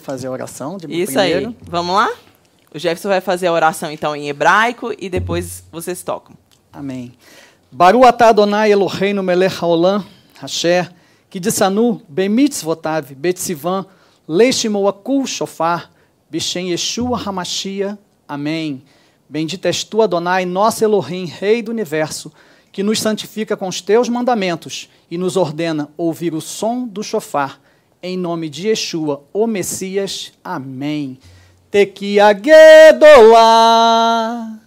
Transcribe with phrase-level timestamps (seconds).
[0.00, 1.48] Fazer a oração de Isso primeiro.
[1.48, 1.56] aí.
[1.62, 2.10] Vamos lá?
[2.72, 6.36] O Jefferson vai fazer a oração então em hebraico e depois vocês tocam.
[6.72, 7.12] Amém.
[7.70, 10.04] Baru atah Adonai Eloheinu melech haolam,
[10.40, 10.92] Hasher,
[11.28, 13.86] que dissanu, bemitzvotav, betsivan,
[14.26, 15.90] leishimo akul shofar,
[16.30, 17.98] bishem Yeshua Hamashia.
[18.28, 18.82] Amém.
[19.28, 22.32] Bendito és tu, Adonai, nosso Elohim, Rei do Universo,
[22.72, 27.60] que nos santifica com os teus mandamentos e nos ordena ouvir o som do shofar.
[28.02, 30.32] Em nome de Yeshua, o Messias.
[30.42, 31.18] Amém.
[31.70, 34.58] Tequiagedolah.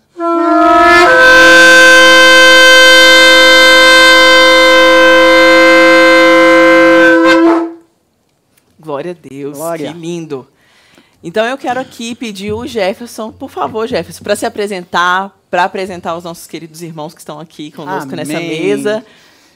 [8.79, 9.91] Glória a Deus, Glória.
[9.91, 10.47] que lindo.
[11.23, 16.15] Então eu quero aqui pedir o Jefferson, por favor, Jefferson, para se apresentar, para apresentar
[16.15, 18.61] os nossos queridos irmãos que estão aqui conosco nessa Amém.
[18.61, 19.03] mesa.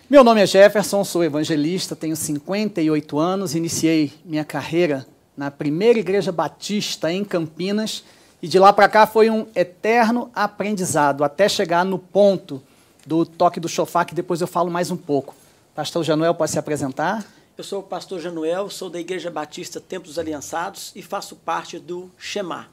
[0.10, 5.06] Meu nome é Jefferson, sou evangelista, tenho 58 anos, iniciei minha carreira
[5.36, 8.06] na primeira igreja batista em Campinas
[8.42, 12.64] e de lá para cá foi um eterno aprendizado até chegar no ponto
[13.06, 15.36] do toque do chofar, que depois eu falo mais um pouco.
[15.76, 17.26] Pastor Januel pode se apresentar?
[17.58, 22.10] Eu sou o pastor Januel, sou da Igreja Batista Templos Aliançados e faço parte do
[22.18, 22.70] Shema.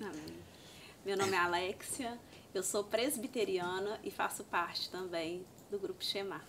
[0.00, 0.38] Amém.
[1.04, 2.14] Meu nome é Alexia,
[2.54, 6.40] eu sou presbiteriana e faço parte também do grupo Shema.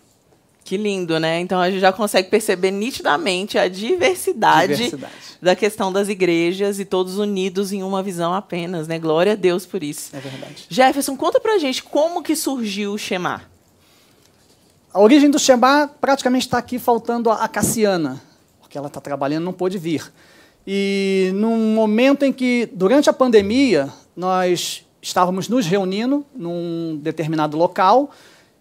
[0.64, 1.40] Que lindo, né?
[1.40, 5.14] Então a gente já consegue perceber nitidamente a diversidade, Diversidade.
[5.40, 8.98] da questão das igrejas e todos unidos em uma visão apenas, né?
[8.98, 10.16] Glória a Deus por isso.
[10.16, 10.66] É verdade.
[10.68, 13.44] Jefferson, conta pra gente como que surgiu o Shema.
[14.92, 18.20] A origem do Shema praticamente está aqui faltando a a Cassiana,
[18.60, 20.12] porque ela está trabalhando não pôde vir.
[20.66, 28.10] E num momento em que, durante a pandemia, nós estávamos nos reunindo num determinado local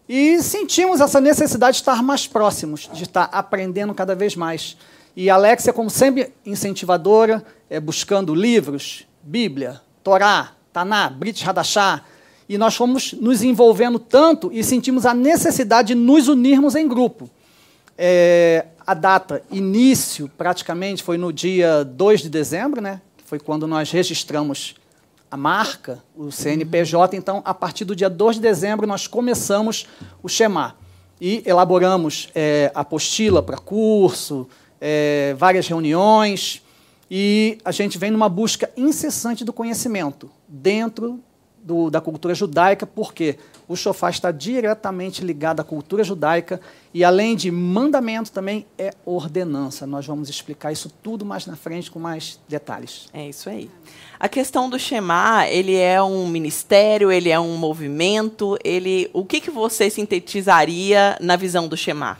[0.08, 4.76] e sentimos essa necessidade de estar mais próximos, de estar aprendendo cada vez mais.
[5.16, 12.02] E a Alexia, como sempre incentivadora, é, buscando livros, Bíblia, Torá, Taná, Brit Hadashah,
[12.48, 17.30] e nós fomos nos envolvendo tanto e sentimos a necessidade de nos unirmos em grupo.
[17.96, 23.00] É, a data, início, praticamente, foi no dia 2 de dezembro, né?
[23.24, 24.74] foi quando nós registramos
[25.34, 27.16] a marca, o CNPJ.
[27.16, 29.84] Então, a partir do dia 2 de dezembro, nós começamos
[30.22, 30.76] o Shema.
[31.20, 34.48] E elaboramos é, apostila para curso,
[34.80, 36.62] é, várias reuniões,
[37.10, 41.18] e a gente vem numa busca incessante do conhecimento dentro
[41.64, 46.60] do- da cultura judaica, porque o shofar está diretamente ligado à cultura judaica
[46.92, 49.86] e, além de mandamento, também é ordenança.
[49.86, 53.06] Nós vamos explicar isso tudo mais na frente com mais detalhes.
[53.14, 53.70] É isso aí.
[54.20, 59.40] A questão do Shema, ele é um ministério, ele é um movimento, ele, o que
[59.40, 62.18] que você sintetizaria na visão do Shema?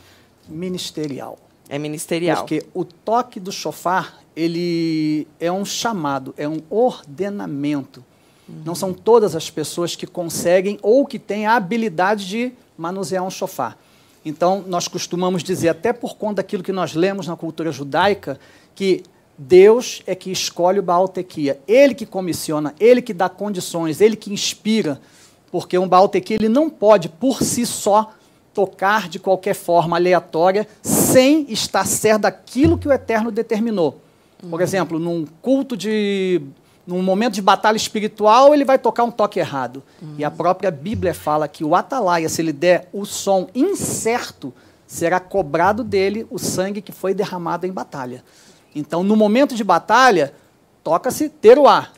[0.49, 1.38] Ministerial.
[1.69, 2.38] É ministerial.
[2.38, 8.04] Porque o toque do shofar, ele é um chamado, é um ordenamento.
[8.49, 13.31] Não são todas as pessoas que conseguem ou que têm a habilidade de manusear um
[13.31, 13.77] shofar.
[14.25, 18.38] Então, nós costumamos dizer, até por conta daquilo que nós lemos na cultura judaica,
[18.75, 19.03] que
[19.37, 21.60] Deus é que escolhe o Baal Tequia.
[21.66, 25.00] Ele que comissiona, ele que dá condições, ele que inspira.
[25.50, 28.13] Porque um Baal Tequia, ele não pode, por si só,
[28.54, 34.01] tocar de qualquer forma aleatória, sem estar certo daquilo que o Eterno determinou.
[34.48, 36.41] Por exemplo, num culto de.
[36.86, 39.83] Num momento de batalha espiritual, ele vai tocar um toque errado.
[40.19, 44.53] E a própria Bíblia fala que o atalaia, se ele der o som incerto,
[44.86, 48.22] será cobrado dele o sangue que foi derramado em batalha.
[48.75, 50.34] Então, no momento de batalha,
[50.83, 51.89] toca-se teruá.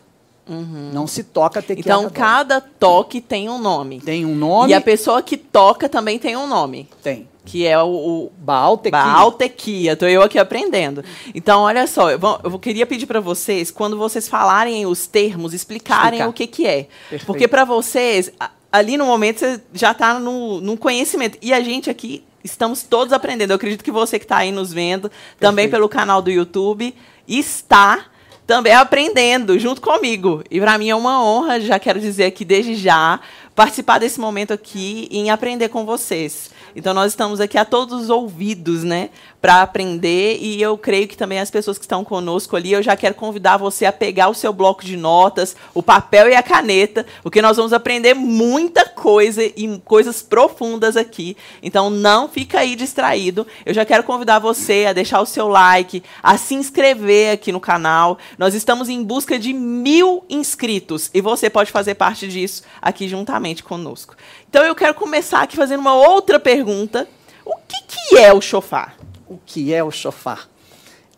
[0.92, 1.80] Não se toca tequila.
[1.80, 4.00] Então, cada toque tem um nome.
[4.00, 4.70] Tem um nome.
[4.70, 7.28] E a pessoa que toca também tem um nome, Tem.
[7.46, 9.02] Que é o, o Baal tequila.
[9.04, 9.92] Baaltequia.
[9.92, 11.02] Estou eu aqui aprendendo.
[11.34, 15.54] Então, olha só, eu, vou- eu queria pedir para vocês, quando vocês falarem os termos,
[15.54, 16.28] explicarem Explicar.
[16.28, 16.88] o que, que é.
[17.08, 17.24] Perfeito.
[17.26, 18.30] Porque para vocês,
[18.70, 21.38] ali no momento, você já está no, no conhecimento.
[21.40, 23.52] E a gente aqui estamos todos aprendendo.
[23.52, 25.70] Eu acredito que você que está aí nos vendo, também Perfeito.
[25.70, 26.94] pelo canal do YouTube,
[27.26, 28.06] está
[28.46, 30.42] também aprendendo junto comigo.
[30.50, 33.18] E para mim é uma honra, já quero dizer aqui desde já,
[33.56, 36.50] participar desse momento aqui e em aprender com vocês.
[36.76, 39.08] Então nós estamos aqui a todos os ouvidos, né,
[39.40, 42.94] para aprender e eu creio que também as pessoas que estão conosco ali, eu já
[42.94, 47.06] quero convidar você a pegar o seu bloco de notas, o papel e a caneta,
[47.22, 51.34] porque nós vamos aprender muita coisa e coisas profundas aqui.
[51.62, 53.46] Então não fica aí distraído.
[53.64, 57.60] Eu já quero convidar você a deixar o seu like, a se inscrever aqui no
[57.60, 58.18] canal.
[58.36, 63.45] Nós estamos em busca de mil inscritos e você pode fazer parte disso aqui juntamente
[63.62, 64.16] conosco.
[64.48, 67.08] Então eu quero começar aqui fazendo uma outra pergunta.
[67.44, 68.96] O que, que é o chofar?
[69.28, 70.48] O que é o chofar?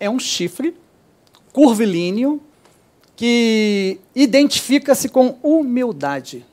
[0.01, 0.75] É um chifre
[1.53, 2.41] curvilíneo,
[3.17, 6.47] que identifica-se com humildade.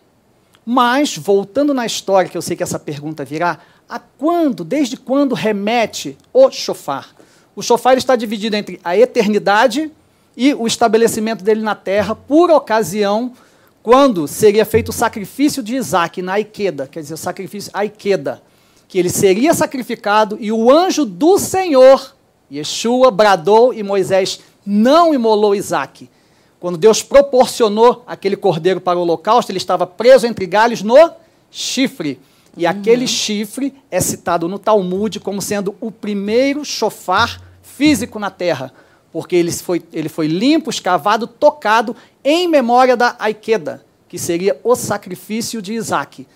[0.65, 5.35] Mas, voltando na história, que eu sei que essa pergunta virá, a quando, desde quando
[5.35, 7.15] remete o chofar?
[7.55, 9.91] O chofar está dividido entre a eternidade
[10.35, 13.31] e o estabelecimento dele na terra, por ocasião
[13.85, 18.41] quando seria feito o sacrifício de Isaac na Aiqueda, quer dizer, o sacrifício Aiqueda,
[18.87, 22.15] que ele seria sacrificado e o anjo do Senhor,
[22.51, 26.09] Yeshua, bradou e Moisés não imolou Isaac.
[26.59, 31.11] Quando Deus proporcionou aquele cordeiro para o holocausto, ele estava preso entre galhos no
[31.51, 32.19] chifre.
[32.57, 32.71] E uhum.
[32.71, 38.73] aquele chifre é citado no Talmud como sendo o primeiro chofar físico na terra,
[39.15, 44.75] porque ele foi, ele foi limpo, escavado, tocado em memória da Aikeda, que seria o
[44.75, 46.27] sacrifício de Isaac.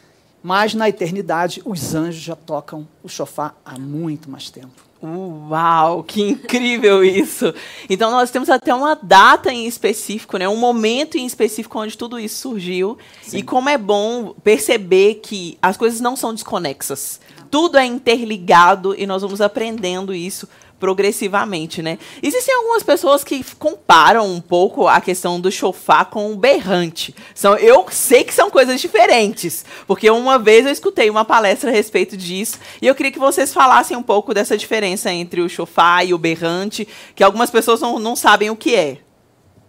[0.41, 4.81] Mas na eternidade, os anjos já tocam o chofar há muito mais tempo.
[5.03, 7.53] Uau, que incrível isso!
[7.89, 10.47] Então nós temos até uma data em específico, né?
[10.47, 12.97] um momento em específico onde tudo isso surgiu.
[13.21, 13.39] Sim.
[13.39, 17.19] E como é bom perceber que as coisas não são desconexas.
[17.51, 20.47] Tudo é interligado e nós vamos aprendendo isso
[20.79, 21.99] progressivamente, né?
[22.23, 27.13] Existem algumas pessoas que comparam um pouco a questão do chofar com o berrante.
[27.35, 31.73] São, eu sei que são coisas diferentes, porque uma vez eu escutei uma palestra a
[31.73, 36.07] respeito disso e eu queria que vocês falassem um pouco dessa diferença entre o chofar
[36.07, 38.99] e o berrante, que algumas pessoas não, não sabem o que é.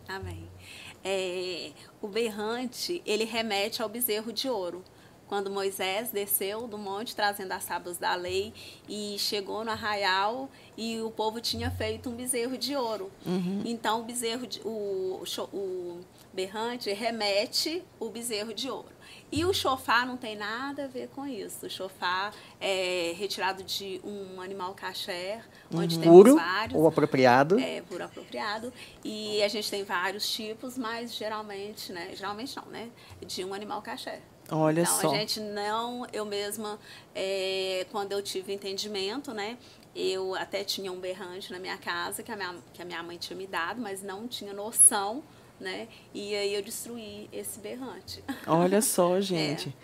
[0.09, 0.49] Amém.
[1.05, 1.71] É,
[2.01, 4.85] o berrante, ele remete ao bezerro de ouro
[5.31, 8.53] quando Moisés desceu do monte trazendo as tábuas da lei
[8.89, 13.13] e chegou no arraial e o povo tinha feito um bezerro de ouro.
[13.25, 13.63] Uhum.
[13.65, 15.23] Então o bezerro de, o,
[15.53, 16.01] o
[16.35, 18.89] berrante remete o bezerro de ouro.
[19.31, 21.67] E o chofar não tem nada a ver com isso.
[21.67, 25.41] O chofar é retirado de um animal caché,
[25.73, 26.03] onde uhum.
[26.03, 26.77] puro vários.
[26.77, 27.57] ou apropriado.
[27.61, 28.73] É, puro apropriado.
[29.05, 32.11] E a gente tem vários tipos, mas geralmente, né?
[32.17, 32.91] Geralmente não, né?
[33.25, 34.21] De um animal caché.
[34.51, 35.13] Olha então, só.
[35.13, 36.79] a gente não, eu mesma,
[37.15, 39.57] é, quando eu tive entendimento, né?
[39.95, 43.17] Eu até tinha um berrante na minha casa que a minha, que a minha mãe
[43.17, 45.23] tinha me dado, mas não tinha noção,
[45.61, 45.89] né?
[46.15, 48.25] E aí eu destruí esse berrante.
[48.47, 49.75] Olha só, gente.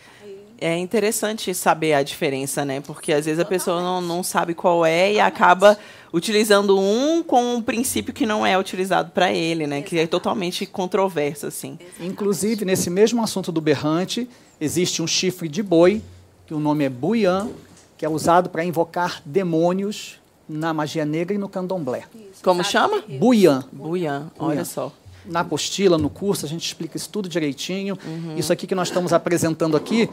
[0.58, 2.80] É, é interessante saber a diferença, né?
[2.80, 5.78] Porque às vezes a pessoa não, não sabe qual é e acaba
[6.12, 9.78] utilizando um com um princípio que não é utilizado para ele, né?
[9.78, 9.88] Exatamente.
[9.90, 11.76] Que é totalmente controverso, assim.
[11.78, 12.12] Exatamente.
[12.12, 14.28] Inclusive, nesse mesmo assunto do berrante,
[14.60, 16.02] existe um chifre de boi,
[16.46, 17.48] que o nome é buian,
[17.96, 22.04] que é usado para invocar demônios na magia negra e no candomblé.
[22.14, 23.02] Isso, Como chama?
[23.08, 23.64] Buian.
[23.72, 24.92] Buian, olha só.
[25.24, 27.98] Na apostila, no curso, a gente explica isso tudo direitinho.
[28.06, 28.36] Uhum.
[28.36, 30.08] Isso aqui que nós estamos apresentando aqui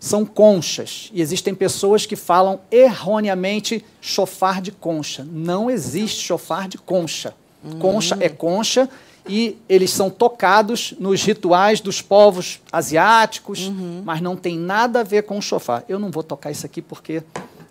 [0.00, 1.10] são conchas.
[1.12, 5.26] E existem pessoas que falam erroneamente chofar de concha.
[5.30, 7.34] Não existe chofar de concha.
[7.62, 7.78] Uhum.
[7.78, 8.88] Concha é concha
[9.26, 14.02] e eles são tocados nos rituais dos povos asiáticos, uhum.
[14.04, 15.84] mas não tem nada a ver com o chofar.
[15.88, 17.22] Eu não vou tocar isso aqui porque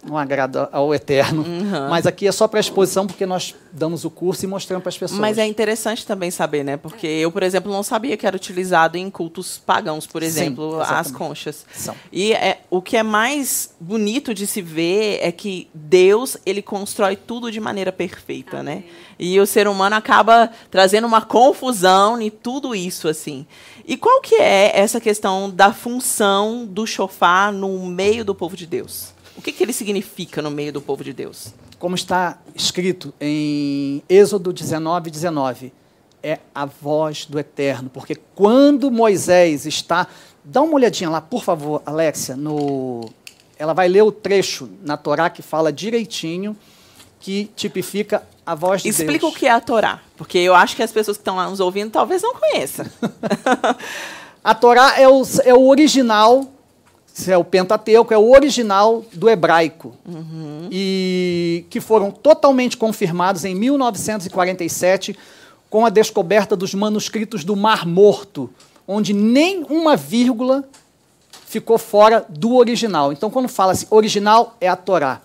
[0.05, 1.43] não agrada ao eterno.
[1.43, 1.89] Uhum.
[1.89, 4.97] Mas aqui é só para exposição, porque nós damos o curso e mostramos para as
[4.97, 5.19] pessoas.
[5.19, 6.77] Mas é interessante também saber, né?
[6.77, 10.93] Porque eu, por exemplo, não sabia que era utilizado em cultos pagãos, por exemplo, Sim,
[10.93, 11.65] as conchas.
[11.73, 11.95] São.
[12.11, 17.15] E é, o que é mais bonito de se ver é que Deus ele constrói
[17.15, 18.73] tudo de maneira perfeita, né?
[18.73, 18.83] Amém.
[18.83, 19.13] né?
[19.17, 23.45] E o ser humano acaba trazendo uma confusão em tudo isso, assim.
[23.85, 28.65] E qual que é essa questão da função do chofar no meio do povo de
[28.65, 29.12] Deus?
[29.35, 31.53] O que, que ele significa no meio do povo de Deus?
[31.79, 35.73] Como está escrito em Êxodo 19, 19,
[36.21, 37.89] é a voz do Eterno.
[37.89, 40.07] Porque quando Moisés está.
[40.45, 43.09] Dá uma olhadinha lá, por favor, Alexia, no.
[43.57, 46.55] Ela vai ler o trecho na Torá que fala direitinho,
[47.19, 49.33] que tipifica a voz de Explica Deus.
[49.33, 51.61] o que é a Torá, porque eu acho que as pessoas que estão lá nos
[51.61, 52.85] ouvindo talvez não conheçam.
[54.43, 56.45] a Torá é o, é o original
[57.27, 59.95] é o Pentateuco, é o original do hebraico.
[60.05, 60.67] Uhum.
[60.71, 65.15] E que foram totalmente confirmados em 1947
[65.69, 68.49] com a descoberta dos manuscritos do Mar Morto,
[68.87, 70.63] onde nem uma vírgula
[71.45, 73.13] ficou fora do original.
[73.13, 75.21] Então, quando fala-se original, é a Torá.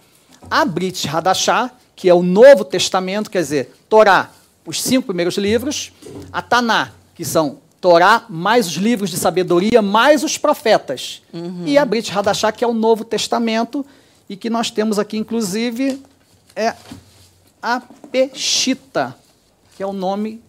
[0.51, 4.31] A Brit Hadashah, que é o Novo Testamento, quer dizer, Torá,
[4.65, 5.93] os cinco primeiros livros,
[6.31, 11.23] a Taná, que são Torá, mais os livros de sabedoria, mais os profetas.
[11.33, 11.65] Uhum.
[11.65, 13.87] E a Brit Hadashah, que é o Novo Testamento,
[14.29, 16.03] e que nós temos aqui, inclusive,
[16.57, 16.75] é
[17.63, 17.81] a
[18.11, 19.17] Peshita,
[19.77, 20.43] que é o nome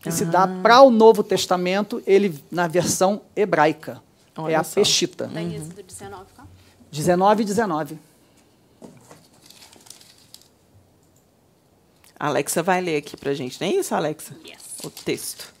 [0.00, 0.48] que se dá ah.
[0.62, 4.02] para o Novo Testamento, ele na versão hebraica.
[4.36, 4.74] Olha é a só.
[4.74, 5.28] Peshita.
[5.32, 6.26] Tem isso do 19,
[6.90, 7.98] 19 e 19.
[12.20, 14.36] A Alexa vai ler aqui pra gente, não é isso, Alexa?
[14.44, 14.58] Yes.
[14.82, 15.54] O texto.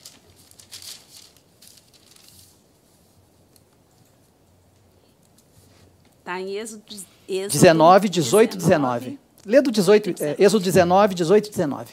[6.28, 6.82] Está em Êxodo,
[7.26, 9.18] Êxodo 19, 18, 19.
[9.46, 11.92] Lê do 18, é, Êxodo 19, 18 e 19.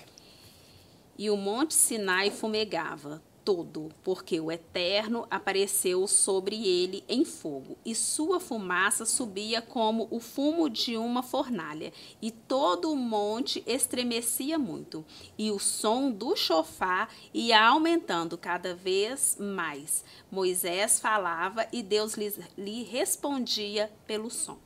[1.18, 7.94] E o monte Sinai fumegava todo, porque o Eterno apareceu sobre ele em fogo, e
[7.94, 15.06] sua fumaça subia como o fumo de uma fornalha, e todo o monte estremecia muito,
[15.38, 20.04] e o som do chofar ia aumentando cada vez mais.
[20.32, 24.58] Moisés falava e Deus lhe, lhe respondia pelo som.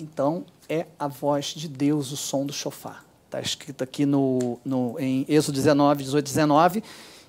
[0.00, 3.04] Então, é a voz de Deus, o som do chofar.
[3.26, 6.82] Está escrito aqui no, no, em Êxodo 19, 18, 19.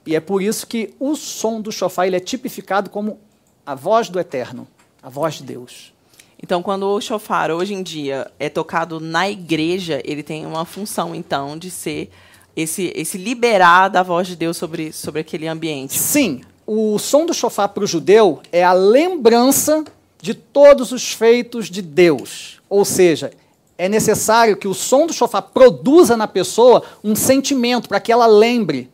[0.09, 3.19] E é por isso que o som do chofar ele é tipificado como
[3.63, 4.67] a voz do Eterno,
[5.03, 5.93] a voz de Deus.
[6.41, 11.13] Então, quando o chofar hoje em dia é tocado na igreja, ele tem uma função,
[11.13, 12.09] então, de ser
[12.55, 15.93] esse, esse liberar da voz de Deus sobre, sobre aquele ambiente.
[15.93, 19.83] Sim, o som do chofar para o judeu é a lembrança
[20.19, 22.59] de todos os feitos de Deus.
[22.67, 23.29] Ou seja,
[23.77, 28.25] é necessário que o som do chofar produza na pessoa um sentimento para que ela
[28.25, 28.89] lembre.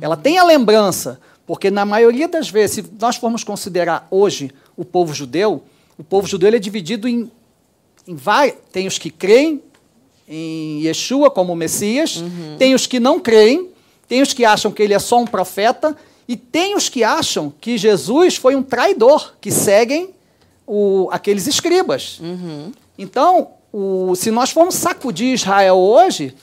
[0.00, 5.14] Ela tenha lembrança, porque na maioria das vezes, se nós formos considerar hoje o povo
[5.14, 5.62] judeu,
[5.98, 7.30] o povo judeu é dividido em,
[8.06, 8.56] em vários.
[8.72, 9.62] Tem os que creem
[10.28, 12.22] em Yeshua como Messias,
[12.58, 13.70] tem os que não creem,
[14.08, 15.96] tem os que acham que ele é só um profeta,
[16.28, 20.10] e tem os que acham que Jesus foi um traidor, que seguem
[20.66, 22.20] o, aqueles escribas.
[22.98, 26.34] Então, o, se nós formos sacudir Israel hoje,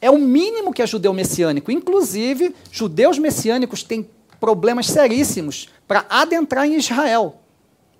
[0.00, 1.70] é o mínimo que é judeu messiânico.
[1.70, 7.36] Inclusive, judeus messiânicos têm problemas seríssimos para adentrar em Israel.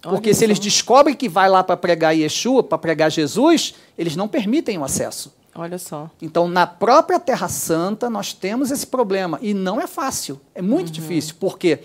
[0.02, 4.26] Porque se eles descobrem que vai lá para pregar Yeshua, para pregar Jesus, eles não
[4.26, 5.34] permitem o acesso.
[5.54, 6.08] Olha só.
[6.22, 9.38] Então, na própria Terra Santa, nós temos esse problema.
[9.42, 11.34] E não é fácil, é muito difícil.
[11.38, 11.80] Porque,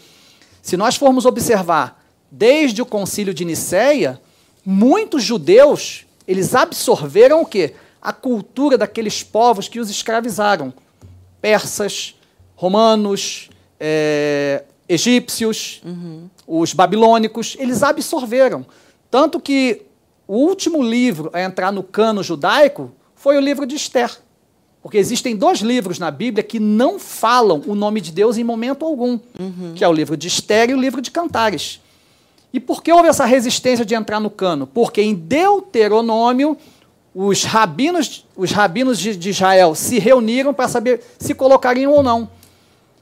[0.61, 4.21] se nós formos observar, desde o concílio de Nicéia,
[4.65, 7.73] muitos judeus, eles absorveram o quê?
[8.05, 10.71] A cultura daqueles povos que os escravizaram.
[11.41, 12.15] Persas,
[12.55, 15.81] romanos, eh, egípcios,
[16.47, 18.63] os babilônicos, eles absorveram.
[19.09, 19.81] Tanto que
[20.27, 24.11] o último livro a entrar no cano judaico foi o livro de Esther.
[24.83, 28.85] Porque existem dois livros na Bíblia que não falam o nome de Deus em momento
[28.85, 29.19] algum,
[29.75, 31.81] que é o livro de Esther e o livro de Cantares.
[32.53, 34.67] E por que houve essa resistência de entrar no cano?
[34.67, 36.55] Porque em Deuteronômio,
[37.17, 42.29] os rabinos, os rabinos de, de Israel se reuniram para saber se colocariam ou não.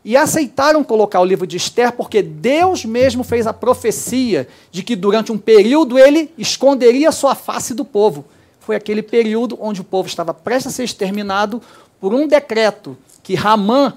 [0.06, 4.96] E aceitaram colocar o livro de Esther porque Deus mesmo fez a profecia de que
[4.96, 8.24] durante um período ele esconderia sua face do povo.
[8.60, 11.60] Foi aquele período onde o povo estava prestes a ser exterminado
[12.00, 13.94] por um decreto que Ramã,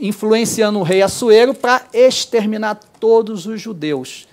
[0.00, 4.26] influenciando o rei Assuero, para exterminar todos os judeus.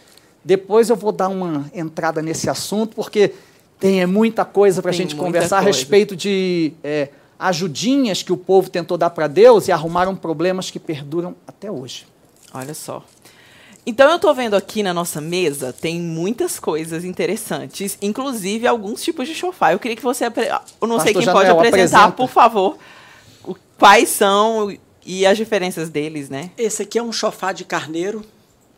[0.46, 3.34] Depois eu vou dar uma entrada nesse assunto, porque
[3.82, 5.78] tem é muita coisa para a gente conversar a coisa.
[5.78, 10.80] respeito de é, ajudinhas que o povo tentou dar para Deus e arrumaram problemas que
[10.80, 12.06] perduram até hoje.
[12.54, 13.04] Olha só.
[13.86, 19.28] Então eu estou vendo aqui na nossa mesa tem muitas coisas interessantes, inclusive alguns tipos
[19.28, 19.74] de chofar.
[19.74, 20.48] Eu queria que você, apre-
[20.80, 22.12] eu não sei Pastor quem pode apresentar, apresenta.
[22.12, 22.78] por favor,
[23.80, 24.72] quais são
[25.04, 26.52] e as diferenças deles, né?
[26.56, 28.20] Esse aqui é um chofá de carneiro,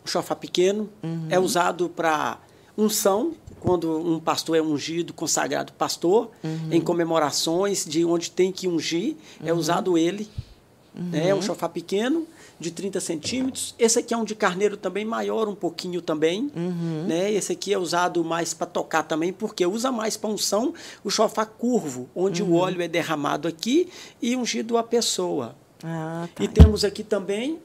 [0.05, 0.89] um chofá pequeno.
[1.29, 2.37] É usado para
[2.77, 3.33] unção,
[3.63, 6.29] quando um pastor é ungido, consagrado pastor,
[6.69, 10.29] em comemorações de onde tem que ungir, é usado ele.
[10.93, 11.29] né?
[11.29, 12.27] É um chofá pequeno,
[12.59, 13.73] de 30 centímetros.
[13.79, 16.51] Esse aqui é um de carneiro também, maior um pouquinho também.
[17.07, 17.31] Né?
[17.31, 21.45] Esse aqui é usado mais para tocar também, porque usa mais para unção o chofá
[21.45, 23.89] curvo, onde o óleo é derramado aqui
[24.21, 25.55] e ungido a pessoa.
[25.83, 26.43] Ah, tá.
[26.43, 27.59] E temos aqui também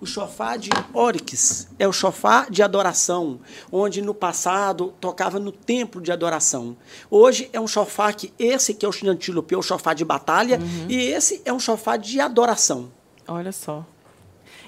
[0.00, 1.68] o chofá de Oryx.
[1.78, 3.40] É o chofá de adoração,
[3.70, 6.76] onde no passado tocava no templo de adoração.
[7.10, 10.58] Hoje é um chofá que esse que é o antílope, é o chofá de batalha,
[10.58, 10.86] Uhum.
[10.88, 12.90] e esse é um chofá de adoração.
[13.28, 13.84] Olha só.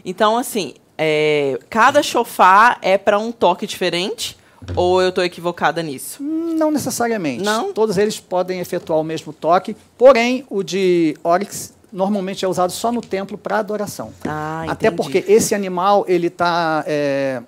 [0.05, 4.37] Então, assim, é, cada chofar é para um toque diferente?
[4.75, 6.23] Ou eu estou equivocada nisso?
[6.23, 7.45] Não necessariamente.
[7.45, 7.73] Não?
[7.73, 12.91] Todos eles podem efetuar o mesmo toque, porém o de Oryx normalmente é usado só
[12.93, 14.13] no templo para adoração.
[14.27, 17.43] Ah, Até porque esse animal ele tá, é,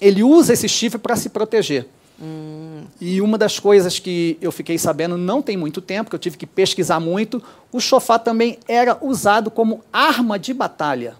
[0.00, 1.86] ele usa esse chifre para se proteger.
[2.20, 2.82] Hum.
[3.00, 6.36] E uma das coisas que eu fiquei sabendo não tem muito tempo, que eu tive
[6.36, 11.14] que pesquisar muito, o chofá também era usado como arma de batalha,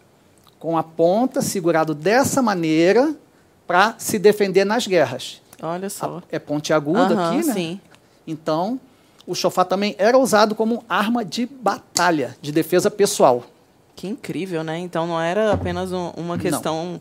[0.59, 3.15] com a ponta segurado dessa maneira
[3.67, 5.41] para se defender nas guerras.
[5.63, 6.19] Olha só.
[6.19, 7.53] A- é pontiagudo Aham, aqui, né?
[7.55, 7.81] Sim.
[8.27, 8.81] Então,
[9.29, 13.45] o chofar também era usado como arma de batalha, de defesa pessoal.
[13.95, 14.79] Que incrível, né?
[14.79, 17.01] Então não era apenas um, uma questão, não.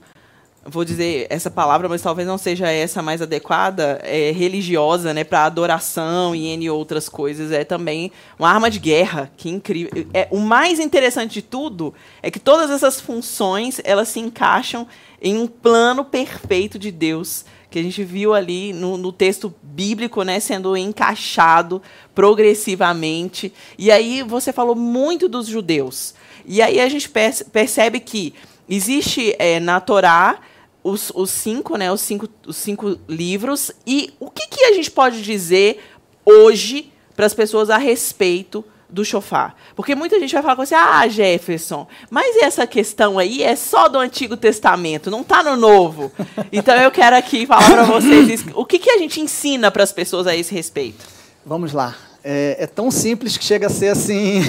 [0.65, 5.24] vou dizer essa palavra, mas talvez não seja essa mais adequada, é, religiosa, né?
[5.24, 7.50] Para adoração e N outras coisas.
[7.53, 9.31] É também uma arma de guerra.
[9.38, 10.05] Que incrível.
[10.13, 14.86] É, o mais interessante de tudo é que todas essas funções elas se encaixam
[15.22, 20.24] em um plano perfeito de Deus que a gente viu ali no, no, texto bíblico,
[20.24, 21.81] né, sendo encaixado
[22.15, 23.53] progressivamente.
[23.77, 26.13] E aí você falou muito dos judeus.
[26.45, 27.09] E aí a gente
[27.51, 28.33] percebe que
[28.69, 30.39] existe é, na Torá
[30.83, 33.71] os, os, cinco, né, os cinco, os cinco livros.
[33.86, 35.83] E o que, que a gente pode dizer
[36.25, 39.56] hoje para as pessoas a respeito do chofar.
[39.75, 43.88] Porque muita gente vai falar com você, ah, Jefferson, mas essa questão aí é só
[43.88, 46.12] do Antigo Testamento, não está no Novo.
[46.51, 49.91] Então eu quero aqui falar para vocês o que, que a gente ensina para as
[49.91, 51.06] pessoas a esse respeito.
[51.46, 51.96] Vamos lá.
[52.24, 54.41] É, é tão simples que chega a ser assim.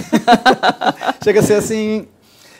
[1.23, 2.07] chega a ser assim.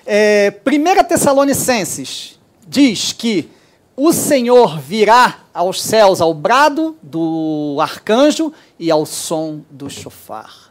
[0.07, 3.49] É, 1 Tessalonicenses diz que
[3.97, 10.68] o Senhor virá aos céus ao brado do arcanjo e ao som do chofar.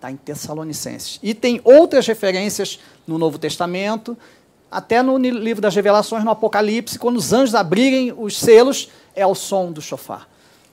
[0.00, 1.20] Está em Tessalonicenses.
[1.22, 4.16] E tem outras referências no Novo Testamento,
[4.70, 9.34] até no livro das Revelações, no Apocalipse, quando os anjos abrirem os selos, é o
[9.34, 10.26] som do chofar.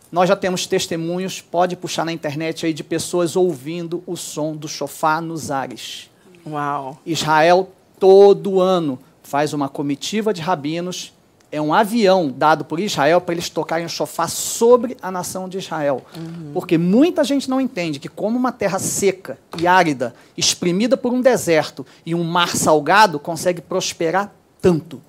[0.09, 4.65] Nós já temos testemunhos, pode puxar na internet aí, de pessoas ouvindo o som do
[4.65, 6.09] chofar nos ares.
[6.45, 6.97] Uau!
[7.05, 11.11] Israel, todo ano, faz uma comitiva de rabinos
[11.51, 15.57] é um avião dado por Israel para eles tocarem o chofar sobre a nação de
[15.57, 16.03] Israel.
[16.15, 16.51] Uhum.
[16.53, 21.21] Porque muita gente não entende que, como uma terra seca e árida, exprimida por um
[21.21, 25.01] deserto e um mar salgado, consegue prosperar tanto.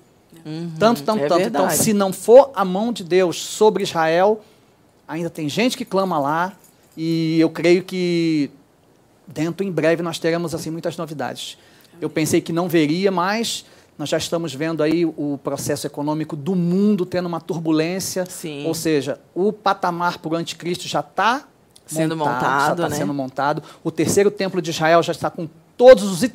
[0.45, 0.71] Uhum.
[0.79, 1.33] Tanto, tanto, é tanto.
[1.33, 1.65] Então, verdade.
[1.65, 4.41] Então, se não for a mão de Deus sobre Israel,
[5.07, 6.53] ainda tem gente que clama lá,
[6.95, 8.49] e eu creio que
[9.27, 11.57] dentro, em breve, nós teremos assim muitas novidades.
[12.01, 13.65] Eu pensei que não veria, mas
[13.99, 18.25] nós já estamos vendo aí o processo econômico do mundo tendo uma turbulência.
[18.25, 18.65] Sim.
[18.65, 21.45] Ou seja, o patamar para o anticristo já está
[21.85, 22.95] sendo montado, montado já está né?
[22.95, 23.63] sendo montado.
[23.83, 26.29] O terceiro templo de Israel já está com todos os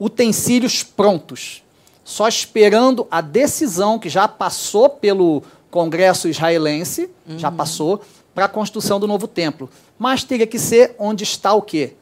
[0.00, 1.62] utensílios prontos,
[2.02, 7.38] só esperando a decisão que já passou pelo Congresso israelense, uhum.
[7.38, 8.02] já passou
[8.34, 9.70] para a construção do novo templo.
[9.96, 11.94] Mas teria que ser onde está o quê?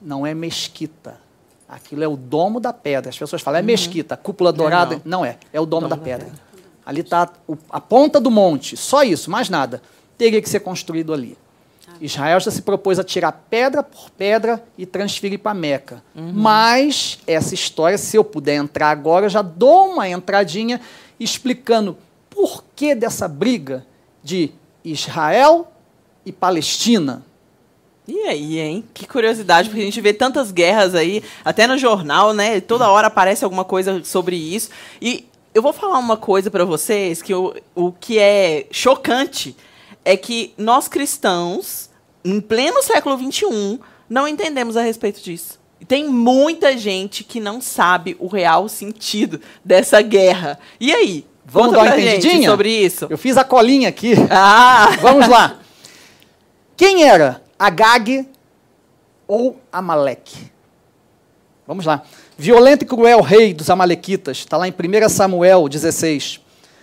[0.00, 1.23] Não é mesquita
[1.74, 3.10] Aquilo é o domo da pedra.
[3.10, 5.02] As pessoas falam, é mesquita, cúpula dourada.
[5.04, 6.26] Não, não é, é o domo, domo da, pedra.
[6.26, 6.44] da, pedra.
[6.86, 7.28] Ali está
[7.68, 9.82] a ponta do monte, só isso, mais nada.
[10.16, 11.36] Teria que ser construído ali.
[11.88, 11.94] Ah.
[12.00, 16.00] Israel já se propôs a tirar pedra por pedra e transferir para Meca.
[16.14, 16.30] Uhum.
[16.32, 20.80] Mas essa história, se eu puder entrar agora, eu já dou uma entradinha
[21.18, 21.98] explicando
[22.30, 23.84] por que dessa briga
[24.22, 24.52] de
[24.84, 25.72] Israel
[26.24, 27.24] e Palestina.
[28.06, 28.84] E aí, hein?
[28.92, 32.60] Que curiosidade, porque a gente vê tantas guerras aí, até no jornal, né?
[32.60, 34.68] Toda hora aparece alguma coisa sobre isso.
[35.00, 39.56] E eu vou falar uma coisa para vocês que o, o que é chocante
[40.04, 41.88] é que nós cristãos,
[42.22, 45.58] em pleno século XXI, não entendemos a respeito disso.
[45.80, 50.58] E tem muita gente que não sabe o real sentido dessa guerra.
[50.78, 51.26] E aí?
[51.46, 52.50] Vamos dar uma entendidinha?
[52.50, 53.06] sobre isso?
[53.08, 54.14] Eu fiz a colinha aqui.
[54.30, 54.96] Ah!
[55.00, 55.58] Vamos lá.
[56.76, 58.28] Quem era Agag
[59.26, 60.52] ou Amaleque.
[61.66, 62.02] Vamos lá.
[62.36, 66.40] Violento e cruel rei dos Amalequitas, está lá em 1 Samuel 16,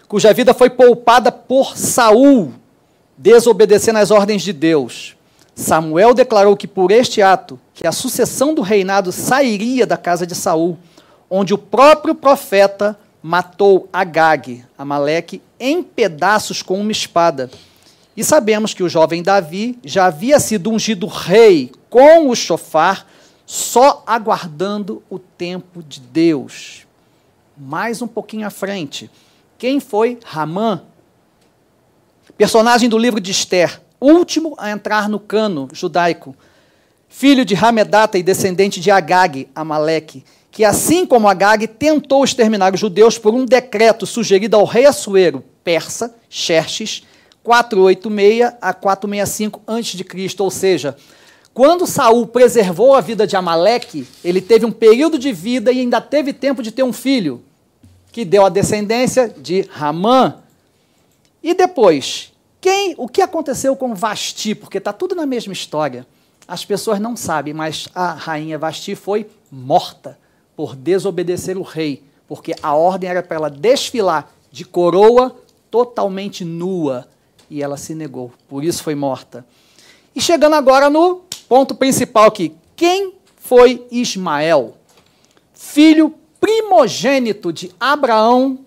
[0.07, 2.53] cuja vida foi poupada por Saul,
[3.17, 5.15] desobedecendo às ordens de Deus.
[5.53, 10.33] Samuel declarou que por este ato, que a sucessão do reinado sairia da casa de
[10.33, 10.77] Saul,
[11.29, 17.51] onde o próprio profeta matou Agag, Amaleque, em pedaços com uma espada
[18.15, 23.07] e sabemos que o jovem Davi já havia sido ungido rei com o chofar,
[23.45, 26.85] só aguardando o tempo de Deus.
[27.57, 29.09] Mais um pouquinho à frente.
[29.57, 30.81] Quem foi Ramã?
[32.37, 36.35] Personagem do livro de Esther, último a entrar no cano judaico.
[37.07, 42.79] Filho de Ramedata e descendente de Agag, Amaleque, que assim como Agag tentou exterminar os
[42.79, 47.03] judeus por um decreto sugerido ao rei Assuero, persa, Xerxes,
[47.43, 50.95] 486 a 465 a.C., ou seja,
[51.53, 55.99] quando Saul preservou a vida de Amaleque, ele teve um período de vida e ainda
[55.99, 57.43] teve tempo de ter um filho,
[58.11, 60.35] que deu a descendência de Ramã.
[61.43, 64.55] E depois, quem, o que aconteceu com Vasti?
[64.55, 66.05] Porque está tudo na mesma história.
[66.47, 70.17] As pessoas não sabem, mas a rainha Vasti foi morta
[70.55, 75.35] por desobedecer o rei, porque a ordem era para ela desfilar de coroa
[75.69, 77.07] totalmente nua
[77.51, 79.45] e ela se negou, por isso foi morta.
[80.15, 82.55] E chegando agora no ponto principal aqui.
[82.77, 84.77] Quem foi Ismael?
[85.53, 88.59] Filho primogênito de Abraão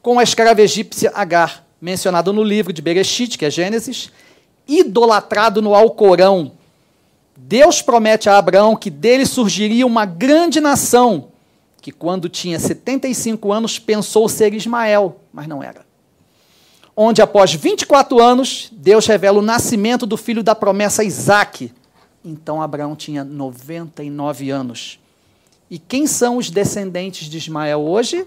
[0.00, 4.12] com a escrava egípcia Agar, mencionado no livro de Bereshit, que é Gênesis,
[4.68, 6.52] idolatrado no Alcorão.
[7.36, 11.28] Deus promete a Abraão que dele surgiria uma grande nação,
[11.82, 15.85] que quando tinha 75 anos pensou ser Ismael, mas não era.
[16.96, 21.70] Onde após 24 anos, Deus revela o nascimento do filho da promessa Isaque.
[22.24, 24.98] Então Abraão tinha 99 anos.
[25.70, 28.26] E quem são os descendentes de Ismael hoje?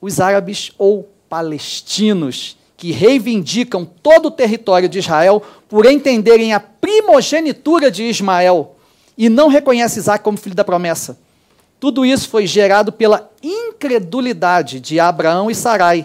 [0.00, 7.90] Os árabes ou palestinos, que reivindicam todo o território de Israel por entenderem a primogenitura
[7.90, 8.74] de Ismael
[9.16, 11.16] e não reconhecem Isaac como filho da promessa.
[11.78, 16.04] Tudo isso foi gerado pela incredulidade de Abraão e Sarai,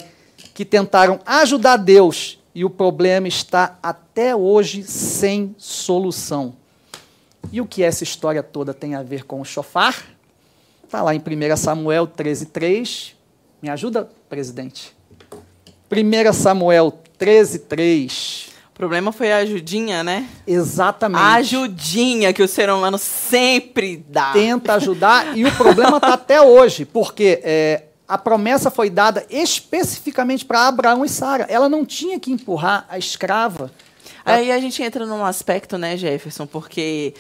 [0.58, 6.56] que tentaram ajudar Deus e o problema está até hoje sem solução.
[7.52, 9.96] E o que essa história toda tem a ver com o chofar?
[10.84, 13.14] Está lá em 1 Samuel 13,3.
[13.62, 14.98] Me ajuda, presidente?
[15.92, 18.48] 1 Samuel 13,3.
[18.72, 20.28] O problema foi a ajudinha, né?
[20.48, 21.22] Exatamente.
[21.22, 24.34] A ajudinha que o ser humano sempre dá.
[24.34, 30.46] Tenta ajudar, e o problema está até hoje, porque é, a promessa foi dada especificamente
[30.46, 31.46] para Abraão e Sara.
[31.50, 33.72] Ela não tinha que empurrar a escrava.
[34.24, 37.14] Aí a gente entra num aspecto, né, Jefferson, porque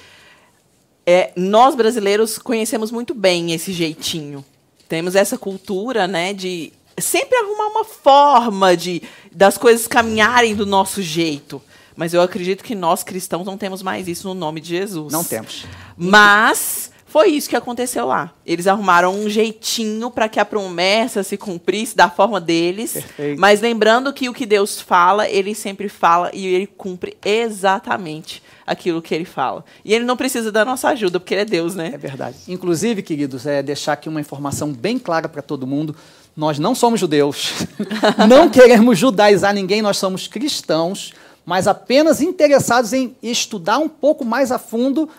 [1.05, 4.43] é, nós brasileiros conhecemos muito bem esse jeitinho.
[4.87, 11.01] Temos essa cultura, né, de sempre arrumar uma forma de das coisas caminharem do nosso
[11.01, 11.61] jeito.
[11.95, 15.11] Mas eu acredito que nós cristãos não temos mais isso no nome de Jesus.
[15.11, 15.65] Não temos.
[15.97, 18.31] Mas foi isso que aconteceu lá.
[18.45, 22.93] Eles arrumaram um jeitinho para que a promessa se cumprisse da forma deles.
[22.93, 23.41] Perfeito.
[23.41, 29.01] Mas lembrando que o que Deus fala, ele sempre fala e ele cumpre exatamente aquilo
[29.01, 29.65] que ele fala.
[29.83, 31.89] E ele não precisa da nossa ajuda, porque ele é Deus, né?
[31.91, 32.37] É verdade.
[32.47, 35.95] Inclusive, queridos, é deixar aqui uma informação bem clara para todo mundo.
[36.35, 37.65] Nós não somos judeus,
[38.29, 44.51] não queremos judaizar ninguém, nós somos cristãos, mas apenas interessados em estudar um pouco mais
[44.51, 45.09] a fundo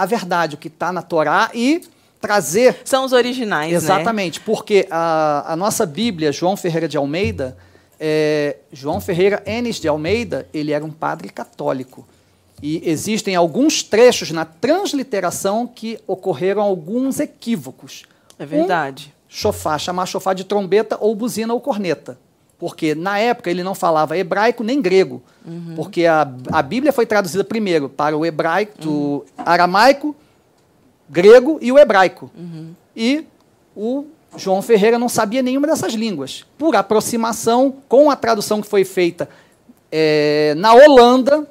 [0.00, 1.82] a verdade, o que está na Torá e
[2.18, 2.80] trazer.
[2.86, 3.76] São os originais, né?
[3.76, 7.54] Exatamente, porque a, a nossa Bíblia, João Ferreira de Almeida,
[7.98, 12.08] é, João Ferreira Enes de Almeida, ele era um padre católico.
[12.62, 18.04] E existem alguns trechos na transliteração que ocorreram alguns equívocos.
[18.38, 19.14] É verdade.
[19.14, 22.18] Um chofar, chamar chofar de trombeta ou buzina ou corneta.
[22.60, 25.22] Porque na época ele não falava hebraico nem grego.
[25.74, 30.14] Porque a, a Bíblia foi traduzida primeiro para o hebraico, do aramaico,
[31.08, 32.30] grego e o hebraico.
[32.94, 33.24] E
[33.74, 34.04] o
[34.36, 36.44] João Ferreira não sabia nenhuma dessas línguas.
[36.58, 39.26] Por aproximação com a tradução que foi feita
[39.90, 41.48] eh, na Holanda,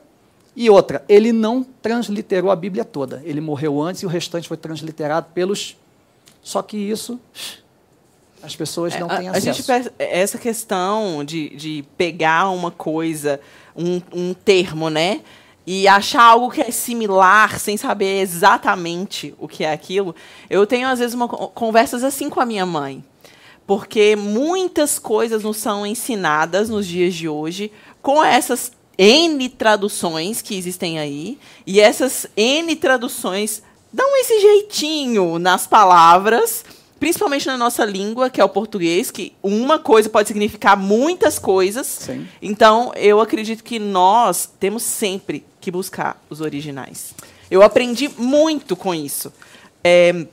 [0.56, 3.22] e outra, ele não transliterou a Bíblia toda.
[3.24, 5.78] Ele morreu antes e o restante foi transliterado pelos.
[6.42, 7.20] Só que isso
[8.42, 9.46] as pessoas não É, têm a, a acesso.
[9.58, 13.40] gente perce- essa questão de, de pegar uma coisa,
[13.76, 15.22] um, um termo, né?
[15.68, 20.16] E achar algo que é similar sem saber exatamente o que é aquilo.
[20.50, 23.04] Eu tenho, às vezes, uma, co- conversas assim com a minha mãe.
[23.68, 27.72] Porque muitas coisas nos são ensinadas nos dias de hoje
[28.02, 31.38] com essas N traduções que existem aí.
[31.68, 33.62] E essas N traduções
[33.94, 36.66] dão esse jeitinho nas palavras,
[37.00, 41.88] principalmente na nossa língua, que é o português, que uma coisa pode significar muitas coisas.
[41.88, 42.28] Sim.
[42.42, 47.14] Então, eu acredito que nós temos sempre que buscar os originais.
[47.50, 49.32] Eu aprendi muito com isso.
[49.84, 50.26] É,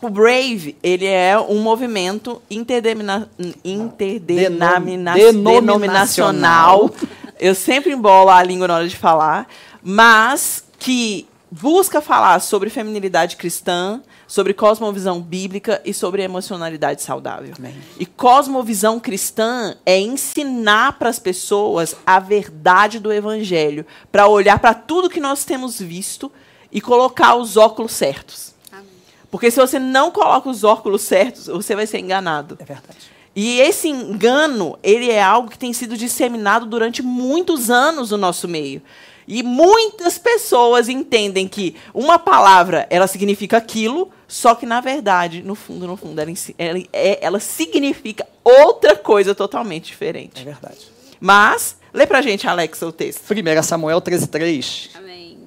[0.00, 3.28] o Brave, ele é um movimento interdemina,
[3.64, 5.52] interdenominacional.
[5.60, 6.94] Denominacional.
[7.40, 9.48] Eu sempre embolo a língua na hora de falar,
[9.82, 14.00] mas que busca falar sobre feminilidade cristã,
[14.34, 17.54] sobre cosmovisão bíblica e sobre emocionalidade saudável.
[17.56, 17.72] Amém.
[18.00, 24.74] E cosmovisão cristã é ensinar para as pessoas a verdade do evangelho, para olhar para
[24.74, 26.32] tudo que nós temos visto
[26.72, 28.56] e colocar os óculos certos.
[28.72, 28.88] Amém.
[29.30, 32.56] Porque se você não coloca os óculos certos, você vai ser enganado.
[32.58, 33.12] É verdade.
[33.36, 38.48] E esse engano, ele é algo que tem sido disseminado durante muitos anos no nosso
[38.48, 38.82] meio.
[39.26, 45.54] E muitas pessoas entendem que uma palavra, ela significa aquilo, só que na verdade, no
[45.54, 50.44] fundo, no fundo, ela, ela, é- ela significa outra coisa totalmente É diferente.
[50.44, 50.92] verdade.
[51.20, 53.22] Mas, lê pra gente, Alexa, o texto.
[53.22, 54.90] 1 Samuel 13,3.
[54.94, 55.38] Amém.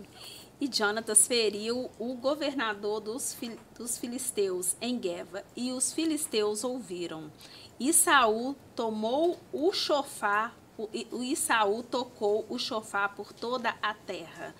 [0.59, 7.25] E Jonatas feriu o governador dos, fil- dos filisteus em Gueva, e os filisteus ouviram.
[7.79, 14.53] E Saul tomou o chofar, o, Saul tocou o chofar por toda a terra,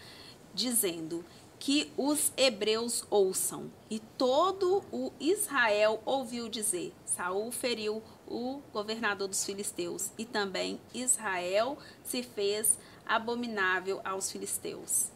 [0.53, 1.23] dizendo:
[1.59, 3.65] que os hebreus ouçam.
[3.89, 11.77] E todo o Israel ouviu dizer: Saul feriu o governador dos filisteus, e também Israel
[12.03, 15.07] se fez abominável aos filisteus.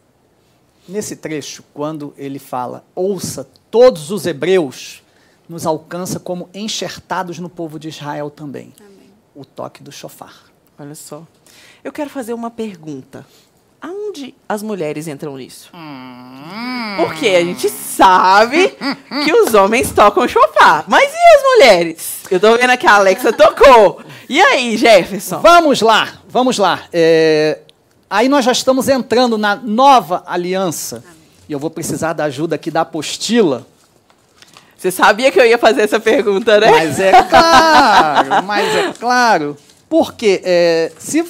[0.88, 5.02] Nesse trecho, quando ele fala, ouça todos os hebreus,
[5.48, 8.72] nos alcança como enxertados no povo de Israel também.
[8.80, 9.10] Amém.
[9.34, 10.51] O toque do chofar.
[10.78, 11.22] Olha só.
[11.84, 13.26] Eu quero fazer uma pergunta.
[13.80, 15.70] Aonde as mulheres entram nisso?
[16.96, 18.76] Porque a gente sabe
[19.24, 20.84] que os homens tocam chofar.
[20.86, 22.18] Mas e as mulheres?
[22.30, 24.00] Eu tô vendo que a Alexa tocou.
[24.28, 25.40] E aí, Jefferson?
[25.40, 26.84] Vamos lá, vamos lá.
[26.92, 27.58] É,
[28.08, 31.02] aí nós já estamos entrando na nova aliança.
[31.48, 33.66] E eu vou precisar da ajuda aqui da apostila.
[34.76, 36.70] Você sabia que eu ia fazer essa pergunta, né?
[36.70, 39.56] Mas é claro, mas é claro.
[39.92, 41.22] Porque é, se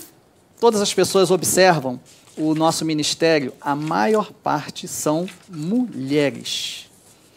[0.61, 1.99] todas as pessoas observam
[2.37, 6.89] o nosso ministério, a maior parte são mulheres.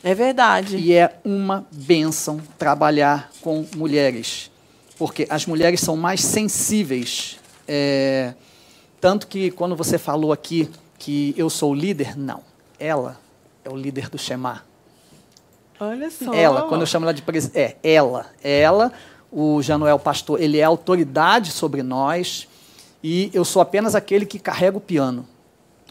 [0.03, 0.77] É verdade.
[0.77, 4.51] E é uma benção trabalhar com mulheres,
[4.99, 7.39] porque as mulheres são mais sensíveis.
[7.67, 8.35] É,
[9.01, 12.43] tanto que quando você falou aqui que eu sou o líder, não.
[12.77, 13.19] Ela
[13.63, 14.63] é o líder do Shema.
[15.79, 16.31] Olha só.
[16.35, 18.27] Ela, quando eu chamo ela de presidente, é ela.
[18.43, 18.93] Ela,
[19.35, 22.47] o Januel Pastor, ele é autoridade sobre nós
[23.03, 25.27] e eu sou apenas aquele que carrega o piano.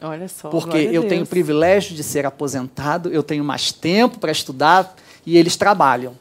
[0.00, 0.48] Olha só.
[0.48, 1.28] Porque eu tenho o Deus.
[1.28, 6.14] privilégio de ser aposentado, eu tenho mais tempo para estudar e eles trabalham.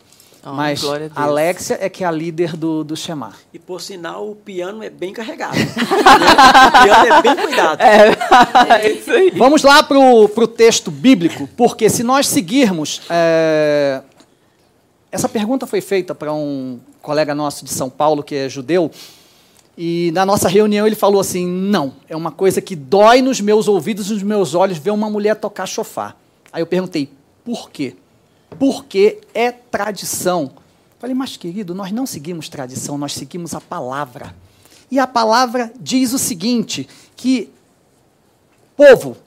[0.46, 1.12] Oh, Mas a Deus.
[1.16, 3.32] Alexia é que é a líder do, do Shema.
[3.54, 5.56] E por sinal, o piano é bem carregado.
[5.56, 7.80] o piano é bem cuidado.
[8.84, 9.32] É isso aí.
[9.32, 13.02] Vamos lá para o texto bíblico, porque se nós seguirmos.
[13.10, 14.02] é,
[15.10, 18.90] Essa pergunta foi feita para um colega nosso de São Paulo, que é judeu,
[19.78, 23.68] e na nossa reunião ele falou assim: não, é uma coisa que dói nos meus
[23.68, 26.18] ouvidos e nos meus olhos ver uma mulher tocar chofar.
[26.52, 27.12] Aí eu perguntei:
[27.44, 27.96] por quê?
[28.58, 30.52] Porque é tradição.
[30.98, 34.34] Falei, mas querido, nós não seguimos tradição, nós seguimos a palavra.
[34.90, 36.88] E a palavra diz o seguinte:
[37.18, 37.50] que
[38.78, 39.18] povo,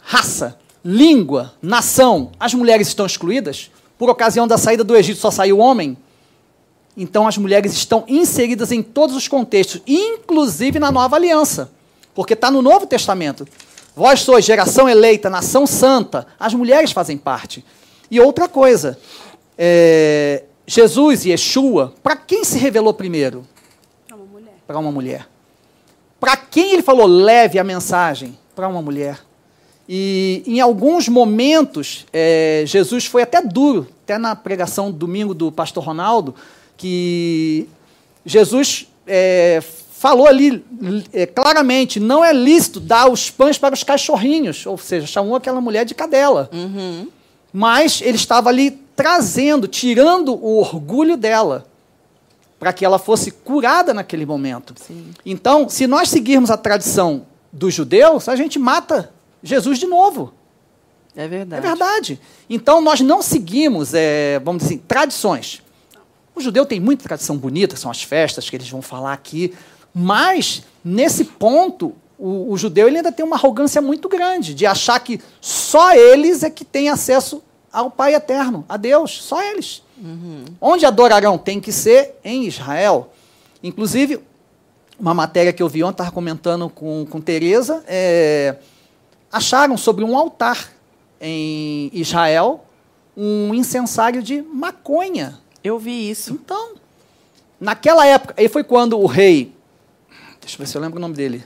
[0.00, 3.70] raça, língua, nação, as mulheres estão excluídas?
[3.98, 5.98] Por ocasião da saída do Egito só saiu homem?
[7.00, 11.70] Então as mulheres estão inseridas em todos os contextos, inclusive na nova aliança.
[12.12, 13.46] Porque está no Novo Testamento.
[13.94, 16.26] Vós sois geração eleita, nação santa.
[16.40, 17.64] As mulheres fazem parte.
[18.10, 18.98] E outra coisa,
[19.56, 23.46] é, Jesus e Yeshua, para quem se revelou primeiro?
[24.08, 24.52] Para uma mulher.
[24.66, 25.28] Para uma mulher.
[26.18, 28.36] Para quem ele falou leve a mensagem?
[28.56, 29.20] Para uma mulher.
[29.88, 35.84] E em alguns momentos, é, Jesus foi até duro, até na pregação domingo do pastor
[35.84, 36.34] Ronaldo,
[36.78, 37.68] que
[38.24, 40.64] Jesus é, falou ali
[41.12, 45.60] é, claramente: não é lícito dar os pães para os cachorrinhos, ou seja, chamou aquela
[45.60, 46.48] mulher de cadela.
[47.52, 51.66] Mas ele estava ali trazendo, tirando o orgulho dela,
[52.58, 54.74] para que ela fosse curada naquele momento.
[54.76, 55.12] Sim.
[55.24, 59.12] Então, se nós seguirmos a tradição dos judeus, a gente mata
[59.42, 60.32] Jesus de novo.
[61.16, 61.64] É verdade.
[61.64, 62.20] É verdade.
[62.48, 65.62] Então, nós não seguimos, é, vamos dizer assim, tradições.
[66.38, 69.52] O judeu tem muita tradição bonita, são as festas que eles vão falar aqui,
[69.92, 75.00] mas, nesse ponto, o, o judeu ele ainda tem uma arrogância muito grande, de achar
[75.00, 79.82] que só eles é que têm acesso ao Pai Eterno, a Deus, só eles.
[80.60, 83.12] Onde adorarão tem que ser em Israel.
[83.60, 84.20] Inclusive,
[84.96, 88.54] uma matéria que eu vi ontem, estava comentando com, com Tereza, é,
[89.32, 90.72] acharam sobre um altar
[91.20, 92.64] em Israel
[93.16, 95.36] um incensário de maconha.
[95.68, 96.32] Eu vi isso.
[96.32, 96.76] Então,
[97.60, 99.54] naquela época, aí foi quando o rei,
[100.40, 101.44] deixa eu ver se eu lembro o nome dele,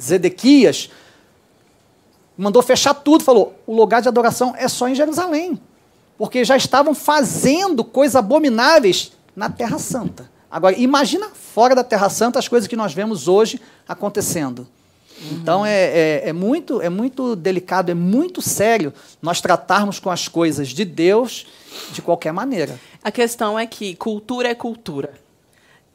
[0.00, 0.88] Zedequias,
[2.38, 5.60] mandou fechar tudo, falou: o lugar de adoração é só em Jerusalém,
[6.16, 10.30] porque já estavam fazendo coisas abomináveis na Terra Santa.
[10.50, 14.66] Agora, imagina fora da Terra Santa as coisas que nós vemos hoje acontecendo.
[15.32, 20.28] Então é, é, é muito, é muito delicado, é muito sério nós tratarmos com as
[20.28, 21.46] coisas de Deus
[21.92, 22.78] de qualquer maneira.
[23.02, 25.14] A questão é que cultura é cultura.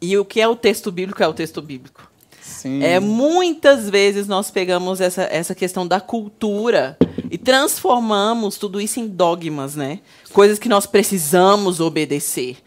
[0.02, 2.12] E o que é o texto bíblico é o texto bíblico.
[2.42, 2.84] Sim.
[2.84, 6.98] É, muitas vezes nós pegamos essa, essa questão da cultura
[7.32, 10.00] e transformamos tudo isso em dogmas, né?
[10.34, 12.58] Coisas que nós precisamos obedecer.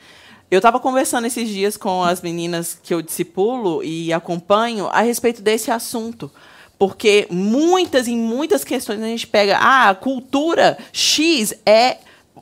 [0.50, 5.42] Eu estava conversando esses dias com as meninas que eu discipulo e acompanho a respeito
[5.42, 6.30] desse assunto.
[6.78, 11.98] Porque muitas e muitas questões a gente pega, ah, a cultura X é,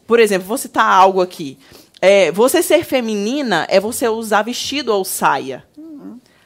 [0.06, 1.56] por exemplo, vou citar algo aqui.
[2.06, 5.64] É, você ser feminina é você usar vestido ou saia.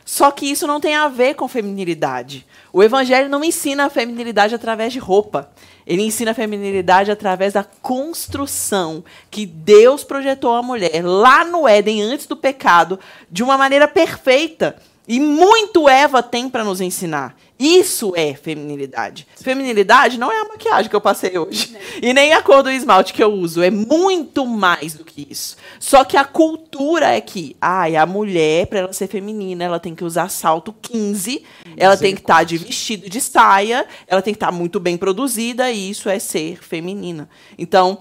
[0.04, 2.46] Só que isso não tem a ver com feminilidade.
[2.72, 5.50] O evangelho não ensina a feminilidade através de roupa.
[5.84, 12.02] Ele ensina a feminilidade através da construção que Deus projetou a mulher lá no Éden,
[12.02, 14.76] antes do pecado, de uma maneira perfeita.
[15.08, 17.34] E muito Eva tem para nos ensinar.
[17.58, 19.26] Isso é feminilidade.
[19.34, 21.76] Feminilidade não é a maquiagem que eu passei hoje.
[22.00, 23.60] E nem a cor do esmalte que eu uso.
[23.60, 25.56] É muito mais do que isso.
[25.80, 29.94] Só que a cultura é que, ai, a mulher, para ela ser feminina, ela tem
[29.94, 31.42] que usar salto 15,
[31.76, 34.78] ela tem que estar tá de vestido de saia, ela tem que estar tá muito
[34.78, 37.28] bem produzida, e isso é ser feminina.
[37.58, 37.98] Então,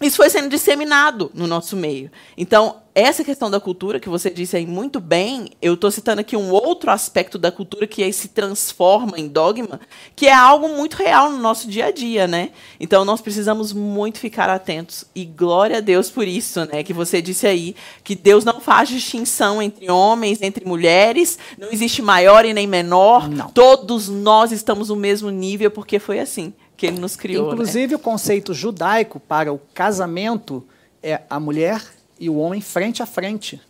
[0.00, 2.10] isso foi sendo disseminado no nosso meio.
[2.36, 6.36] Então, essa questão da cultura, que você disse aí muito bem, eu estou citando aqui
[6.36, 9.80] um outro aspecto da cultura que aí se transforma em dogma,
[10.16, 12.50] que é algo muito real no nosso dia a dia, né?
[12.80, 15.04] Então, nós precisamos muito ficar atentos.
[15.14, 16.82] E glória a Deus por isso, né?
[16.82, 22.02] Que você disse aí, que Deus não faz distinção entre homens, entre mulheres, não existe
[22.02, 23.28] maior e nem menor.
[23.28, 23.50] Não.
[23.50, 27.48] Todos nós estamos no mesmo nível, porque foi assim que ele nos criou.
[27.48, 27.52] Né?
[27.54, 27.96] Inclusive, né?
[27.96, 30.64] o conceito judaico para o casamento
[31.02, 31.82] é a mulher
[32.18, 33.60] e o homem frente a frente.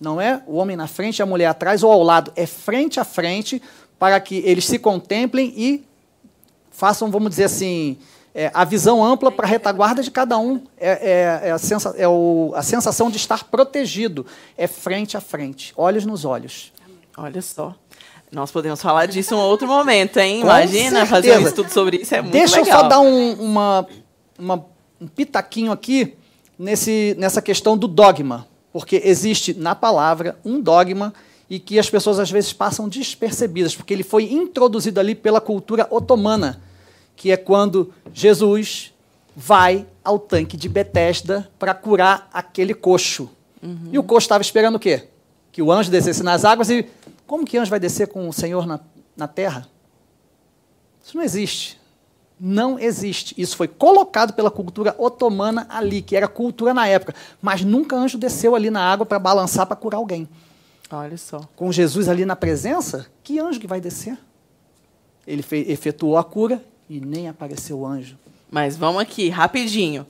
[0.00, 2.98] Não é o homem na frente e a mulher atrás ou ao lado, é frente
[2.98, 3.62] a frente
[3.98, 5.84] para que eles se contemplem e
[6.72, 7.96] façam, vamos dizer assim,
[8.34, 10.62] é, a visão ampla para a retaguarda de cada um.
[10.76, 14.26] É, é, é, a, sensa, é o, a sensação de estar protegido.
[14.56, 16.72] É frente a frente, olhos nos olhos.
[17.16, 17.74] Olha só.
[18.32, 20.40] Nós podemos falar disso em um outro momento, hein?
[20.40, 22.64] Imagina fazer um estudo sobre isso, é muito Deixa legal.
[22.64, 23.86] Deixa eu só dar um, uma,
[24.38, 24.64] uma,
[24.98, 26.16] um pitaquinho aqui
[26.62, 28.46] nesse, nessa questão do dogma.
[28.72, 31.12] Porque existe na palavra um dogma
[31.50, 35.86] e que as pessoas às vezes passam despercebidas, porque ele foi introduzido ali pela cultura
[35.90, 36.62] otomana,
[37.14, 38.94] que é quando Jesus
[39.36, 43.28] vai ao tanque de Betesda para curar aquele coxo.
[43.62, 43.90] Uhum.
[43.92, 45.08] E o coxo estava esperando o quê?
[45.50, 46.88] Que o anjo descesse nas águas e
[47.26, 48.80] como que anjo vai descer com o Senhor na,
[49.14, 49.68] na terra?
[51.04, 51.78] Isso não existe.
[52.44, 53.36] Não existe.
[53.38, 57.14] Isso foi colocado pela cultura otomana ali, que era cultura na época.
[57.40, 60.28] Mas nunca anjo desceu ali na água para balançar para curar alguém.
[60.90, 61.48] Olha só.
[61.54, 64.18] Com Jesus ali na presença, que anjo que vai descer?
[65.24, 68.18] Ele efetuou a cura e nem apareceu o anjo.
[68.50, 70.04] Mas vamos aqui, rapidinho.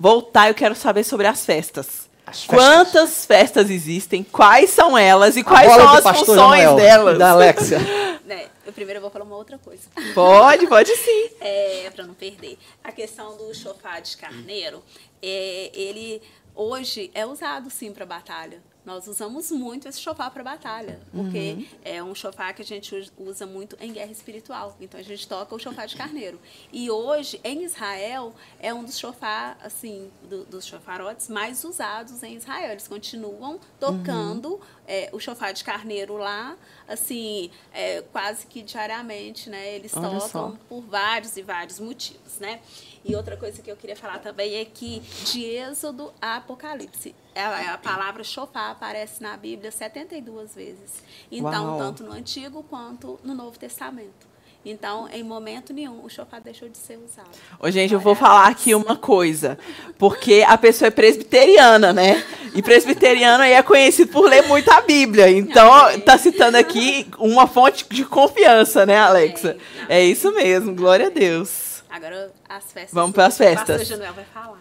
[0.00, 2.05] Voltar, eu quero saber sobre as festas.
[2.46, 4.24] Quantas festas existem?
[4.24, 7.18] Quais são elas e quais são as funções delas?
[7.18, 7.78] Da Alexia.
[8.28, 9.84] É, eu primeiro vou falar uma outra coisa.
[10.12, 11.30] Pode, pode sim.
[11.40, 12.58] É, para não perder.
[12.82, 14.82] A questão do chofar de carneiro,
[15.22, 16.20] é, ele
[16.52, 18.60] hoje é usado sim para batalha.
[18.86, 21.66] Nós usamos muito esse chofar para batalha, porque uhum.
[21.84, 24.76] é um chofar que a gente usa muito em guerra espiritual.
[24.80, 26.38] Então a gente toca o chofar de carneiro.
[26.72, 32.36] E hoje em Israel é um dos chofar assim do, dos chofarotes mais usados em
[32.36, 32.70] Israel.
[32.70, 34.60] Eles continuam tocando uhum.
[34.86, 39.74] é, o chofar de carneiro lá, assim é, quase que diariamente, né?
[39.74, 40.54] Eles Olha tocam só.
[40.68, 42.60] por vários e vários motivos, né?
[43.04, 47.62] E outra coisa que eu queria falar também é que de Êxodo a Apocalipse, a,
[47.62, 51.02] é, a palavra chofar aparece na Bíblia 72 vezes.
[51.30, 51.78] Então, Uau.
[51.78, 54.26] tanto no Antigo quanto no Novo Testamento.
[54.68, 57.30] Então, em momento nenhum, o chofar deixou de ser usado.
[57.60, 59.56] Ô, gente, eu vou falar aqui uma coisa.
[59.96, 62.24] Porque a pessoa é presbiteriana, né?
[62.52, 65.30] E presbiteriano aí é conhecido por ler muito a Bíblia.
[65.30, 65.70] Então,
[66.00, 69.56] tá citando aqui uma fonte de confiança, né, Alexa?
[69.88, 71.84] É, é isso mesmo, glória a Deus.
[71.88, 72.92] Agora as festas.
[72.92, 73.82] Vamos para as festas.
[73.82, 74.58] O Januel vai falar.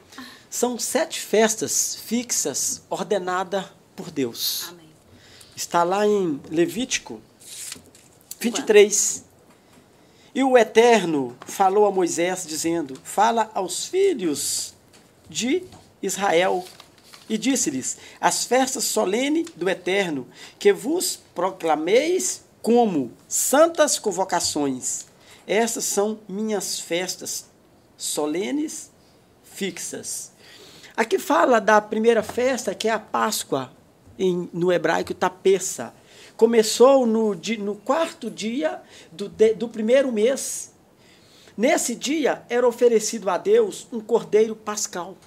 [0.55, 4.67] São sete festas fixas ordenadas por Deus.
[4.69, 4.87] Amém.
[5.53, 7.21] Está lá em Levítico
[8.39, 9.25] 23.
[10.33, 14.73] E o Eterno falou a Moisés, dizendo: Fala aos filhos
[15.29, 15.61] de
[16.01, 16.63] Israel
[17.27, 20.25] e disse-lhes: As festas solenes do Eterno,
[20.57, 25.05] que vos proclameis como santas convocações
[25.45, 27.45] essas são minhas festas
[27.97, 28.89] solenes
[29.43, 30.31] fixas.
[30.95, 33.71] Aqui fala da primeira festa, que é a Páscoa,
[34.17, 35.93] em, no hebraico Tapeça.
[36.37, 38.81] Começou no, no quarto dia
[39.11, 40.73] do, do primeiro mês.
[41.57, 45.17] Nesse dia era oferecido a Deus um cordeiro pascal.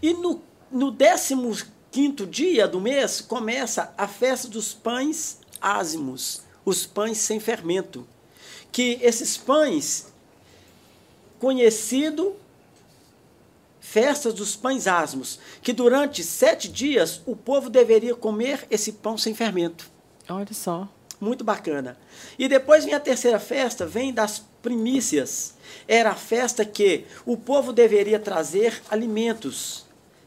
[0.00, 1.56] E no, no décimo
[1.90, 8.06] quinto dia do mês começa a festa dos pães ázimos, os pães sem fermento
[8.72, 10.06] que esses pães,
[11.38, 12.34] conhecido
[13.82, 19.34] festas dos pães asmos, que durante sete dias o povo deveria comer esse pão sem
[19.34, 19.90] fermento.
[20.28, 20.88] Olha só.
[21.20, 21.98] Muito bacana.
[22.38, 25.54] E depois vem a terceira festa, vem das primícias.
[25.86, 29.84] Era a festa que o povo deveria trazer alimentos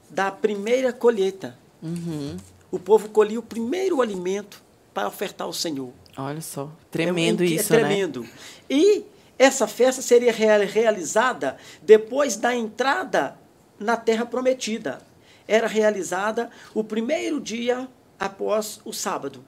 [0.09, 1.57] da primeira colheita.
[1.83, 2.37] Uhum.
[2.71, 4.61] o povo colhia o primeiro alimento
[4.93, 5.91] para ofertar ao Senhor.
[6.17, 8.21] Olha só, tremendo é, isso, é tremendo.
[8.21, 8.29] Né?
[8.69, 9.05] E
[9.37, 13.37] essa festa seria realizada depois da entrada
[13.79, 15.01] na Terra Prometida.
[15.47, 17.87] Era realizada o primeiro dia
[18.19, 19.43] após o sábado.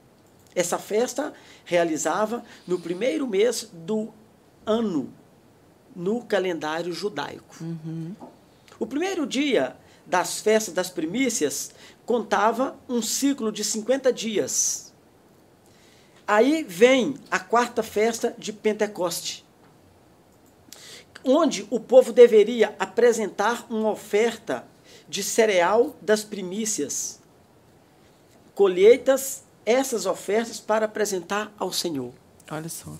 [0.54, 1.32] Essa festa
[1.64, 4.12] realizava no primeiro mês do
[4.64, 5.12] ano
[5.94, 7.56] no calendário judaico.
[7.60, 8.14] Uhum.
[8.78, 9.76] O primeiro dia
[10.06, 11.72] das festas das primícias
[12.06, 14.92] contava um ciclo de 50 dias.
[16.26, 19.44] Aí vem a quarta festa de Pentecoste,
[21.24, 24.64] onde o povo deveria apresentar uma oferta
[25.08, 27.20] de cereal das primícias,
[28.54, 32.12] colheitas essas ofertas para apresentar ao Senhor.
[32.50, 32.92] Olha só.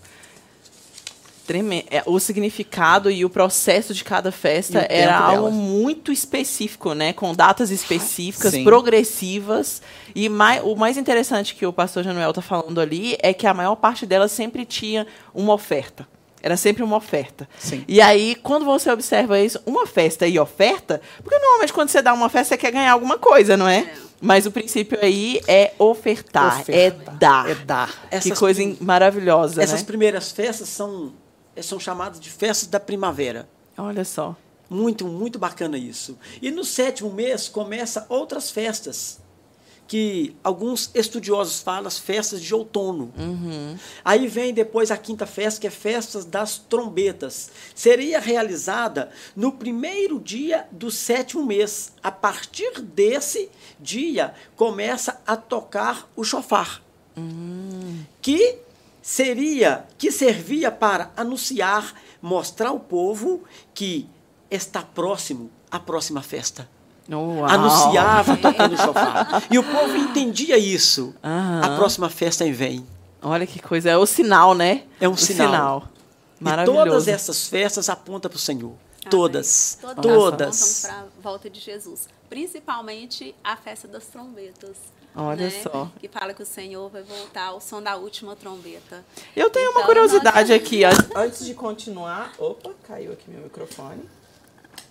[1.47, 1.87] Tremendo.
[1.91, 7.15] É, o significado e o processo de cada festa era algo muito específico, né?
[7.15, 8.65] Com datas específicas, Sim.
[8.65, 9.81] progressivas.
[10.15, 13.55] E mais, o mais interessante que o pastor Januel está falando ali é que a
[13.55, 16.07] maior parte delas sempre tinha uma oferta.
[16.43, 17.49] Era sempre uma oferta.
[17.59, 17.85] Sim.
[17.89, 22.13] E aí, quando você observa isso, uma festa e oferta, porque normalmente quando você dá
[22.13, 23.79] uma festa, você quer ganhar alguma coisa, não é?
[23.81, 23.95] é.
[24.21, 27.51] Mas o princípio aí é ofertar, é dar.
[27.51, 28.09] É dar.
[28.11, 29.63] Essas que coisa maravilhosa.
[29.63, 29.87] Essas né?
[29.87, 31.13] primeiras festas são,
[31.61, 33.49] são chamadas de festas da primavera.
[33.77, 34.37] Olha só.
[34.69, 36.19] Muito, muito bacana isso.
[36.43, 39.21] E no sétimo mês começa outras festas
[39.89, 43.11] que alguns estudiosos falam as festas de outono.
[43.19, 43.77] Uhum.
[44.05, 47.51] Aí vem depois a quinta festa, que é festas das trombetas.
[47.75, 51.93] Seria realizada no primeiro dia do sétimo mês.
[52.03, 56.83] A partir desse dia começa a tocar o chofar,
[57.17, 58.05] uhum.
[58.21, 58.59] que
[59.01, 64.07] seria que servia para anunciar, mostrar ao povo que
[64.51, 66.69] está próximo a próxima festa.
[67.11, 67.45] Uau.
[67.47, 69.43] anunciava tocando chofar.
[69.51, 71.15] E o povo entendia isso.
[71.23, 71.61] Uhum.
[71.63, 72.87] A próxima festa vem.
[73.23, 74.83] Olha que coisa, é o sinal, né?
[75.01, 75.47] É um o sinal.
[75.47, 75.89] sinal.
[76.41, 76.81] Maravilhoso.
[76.81, 78.71] E todas essas festas apontam para o Senhor.
[78.71, 79.11] Amém.
[79.11, 79.79] Todas.
[79.81, 80.03] Todas.
[80.03, 80.81] Todas.
[80.83, 82.09] para a volta de Jesus.
[82.29, 84.77] Principalmente a festa das trombetas.
[85.17, 85.63] Olha né?
[85.63, 85.91] só.
[85.99, 89.05] Que fala que o Senhor vai voltar ao som da última trombeta.
[89.35, 90.63] Eu tenho então, uma curiosidade nós...
[90.63, 90.83] aqui.
[90.85, 92.33] Antes de continuar.
[92.39, 94.03] Opa, caiu aqui meu microfone.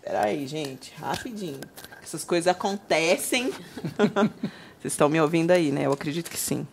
[0.08, 1.60] Peraí, gente, rapidinho.
[2.01, 3.51] Essas coisas acontecem.
[4.80, 5.86] Vocês estão me ouvindo aí, né?
[5.86, 6.66] Eu acredito que sim.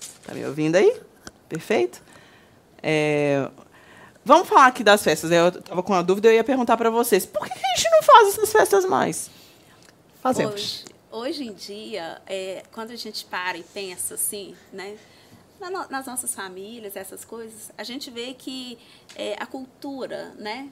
[0.00, 0.98] Está me ouvindo aí?
[1.50, 2.02] Perfeito?
[2.82, 3.46] É...
[4.24, 5.30] Vamos falar aqui das festas.
[5.30, 7.26] Eu estava com uma dúvida, eu ia perguntar para vocês.
[7.26, 9.30] Por que a gente não faz essas festas mais?
[10.22, 10.54] Fazemos.
[10.54, 14.96] Hoje, hoje em dia, é, quando a gente para e pensa assim, né?
[15.90, 18.78] nas nossas famílias, essas coisas, a gente vê que
[19.16, 20.70] é, a cultura, né?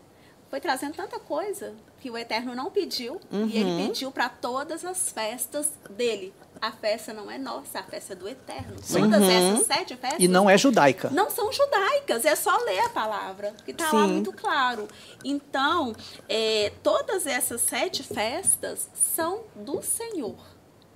[0.48, 3.46] Foi trazendo tanta coisa que o Eterno não pediu uhum.
[3.46, 6.32] e ele pediu para todas as festas dele.
[6.60, 8.76] A festa não é nossa, a festa é do Eterno.
[8.82, 9.00] Sim.
[9.00, 9.30] Todas uhum.
[9.30, 10.20] essas sete festas.
[10.20, 11.10] E não é judaica.
[11.10, 14.88] Não são judaicas, é só ler a palavra, que está lá muito claro.
[15.24, 15.94] Então,
[16.28, 20.36] é, todas essas sete festas são do Senhor.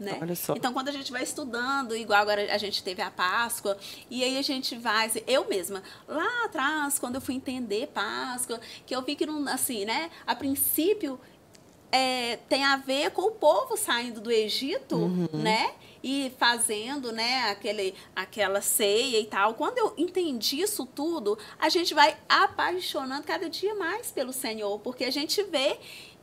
[0.00, 0.18] Né?
[0.18, 0.54] Olha só.
[0.56, 3.76] Então, quando a gente vai estudando, igual agora a gente teve a Páscoa,
[4.10, 8.96] e aí a gente vai, eu mesma, lá atrás, quando eu fui entender Páscoa, que
[8.96, 11.20] eu vi que não, assim, né, a princípio
[11.92, 15.28] é, tem a ver com o povo saindo do Egito, uhum.
[15.32, 15.72] né?
[16.02, 19.52] E fazendo, né, aquele, aquela ceia e tal.
[19.52, 25.04] Quando eu entendi isso tudo, a gente vai apaixonando cada dia mais pelo Senhor, porque
[25.04, 25.78] a gente vê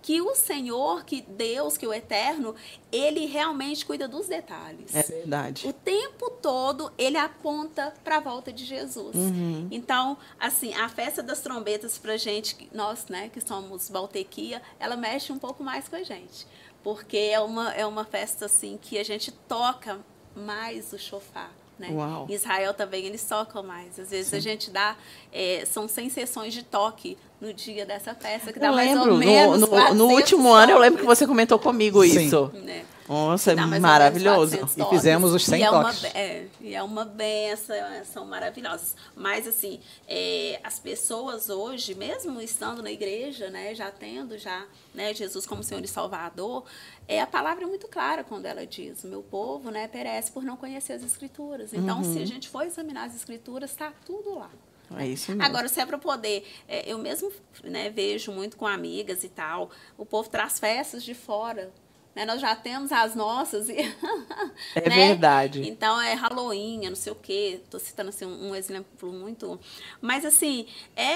[0.07, 2.55] que o Senhor, que Deus, que o Eterno,
[2.93, 4.95] ele realmente cuida dos detalhes.
[4.95, 5.67] É verdade.
[5.67, 9.13] O tempo todo ele aponta para a volta de Jesus.
[9.17, 9.67] Uhum.
[9.69, 15.33] Então, assim, a festa das trombetas para gente, nós, né, que somos Baltequia, ela mexe
[15.33, 16.47] um pouco mais com a gente,
[16.81, 19.99] porque é uma é uma festa assim que a gente toca
[20.33, 21.51] mais o chofar.
[21.77, 21.89] Né?
[22.29, 23.99] Israel também eles tocam mais.
[23.99, 24.37] Às vezes Sim.
[24.37, 24.97] a gente dá.
[25.31, 29.11] É, são 100 sessões de toque no dia dessa festa, que dá eu mais lembro,
[29.13, 29.61] ou menos.
[29.61, 32.25] No, no, no último ano eu lembro que você comentou comigo Sim.
[32.25, 32.51] isso.
[32.67, 32.97] É.
[33.07, 34.57] Nossa, maravilhoso.
[34.77, 35.99] E fizemos os 100 e é toques.
[35.99, 38.95] Uma, é, e é uma benção, são maravilhosas.
[39.15, 45.13] Mas, assim, é, as pessoas hoje, mesmo estando na igreja, né, já tendo já né,
[45.13, 46.65] Jesus como Senhor e Salvador,
[47.07, 50.43] é, a palavra é muito clara quando ela diz: o meu povo né, perece por
[50.43, 51.73] não conhecer as Escrituras.
[51.73, 52.13] Então, uhum.
[52.13, 54.49] se a gente for examinar as Escrituras, está tudo lá.
[54.95, 55.43] É isso mesmo.
[55.43, 57.31] Agora, se é para poder, é, eu mesmo
[57.63, 61.73] né, vejo muito com amigas e tal, o povo traz festas de fora
[62.17, 62.25] né?
[62.25, 63.69] Nós já temos as nossas.
[63.69, 63.77] E,
[64.73, 65.07] é né?
[65.07, 65.69] verdade.
[65.69, 67.59] Então, é Halloween, é não sei o quê.
[67.63, 69.59] Estou citando assim, um, um, exemplo muito...
[70.01, 70.65] Mas, assim,
[70.95, 71.13] é...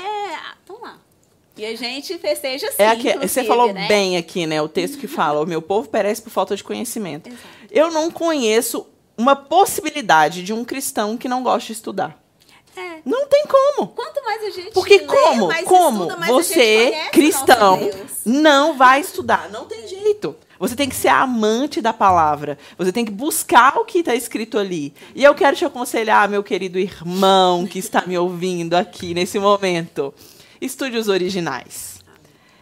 [0.59, 0.99] Estão lá.
[1.57, 2.83] E a gente festeja sim.
[2.83, 3.87] É aqui, você falou né?
[3.87, 4.61] bem aqui, né?
[4.61, 7.27] O texto que fala: o meu povo perece por falta de conhecimento.
[7.27, 7.47] Exato.
[7.69, 12.20] Eu não conheço uma possibilidade de um cristão que não goste de estudar.
[12.75, 12.99] É.
[13.05, 13.87] Não tem como.
[13.89, 15.49] Quanto mais a gente Porque lê, como?
[15.65, 17.79] como estuda, você, cristão,
[18.25, 19.49] não vai estudar?
[19.49, 20.35] Não tem jeito.
[20.59, 22.57] Você tem que ser amante da palavra.
[22.77, 24.93] Você tem que buscar o que está escrito ali.
[25.15, 30.13] E eu quero te aconselhar, meu querido irmão que está me ouvindo aqui nesse momento.
[30.61, 31.99] Estude os originais.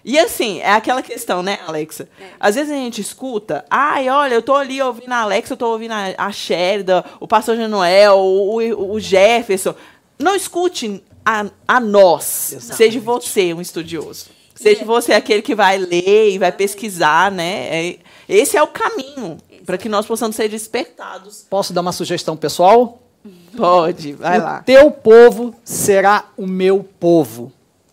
[0.06, 2.08] E assim, é aquela questão, né, Alexa?
[2.40, 5.68] Às vezes a gente escuta, ai, olha, eu tô ali ouvindo a Alexa, eu tô
[5.68, 9.76] ouvindo a, a Sherida, o pastor Januel, o, o- o Jefferson.
[10.20, 12.52] Não escute a, a nós.
[12.54, 12.76] Exatamente.
[12.78, 14.28] Seja você um estudioso.
[14.54, 17.90] Seja é- você aquele que vai ler e vai pesquisar, né?
[17.92, 21.46] É- esse é o caminho para que nós possamos ser despertados.
[21.50, 23.02] Posso dar uma sugestão pessoal?
[23.56, 24.62] Pode, vai o lá.
[24.64, 27.52] teu povo será o meu povo.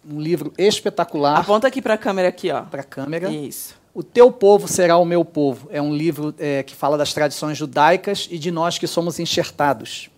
[0.09, 2.63] Um livro espetacular Aponta aqui para a câmera aqui, ó.
[2.63, 3.29] para a câmera.
[3.31, 3.75] Isso.
[3.93, 5.69] O teu povo será o meu povo.
[5.73, 10.11] É um livro é, que fala das tradições judaicas e de nós que somos enxertados.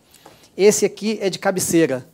[0.59, 2.05] Esse aqui é de cabeceira.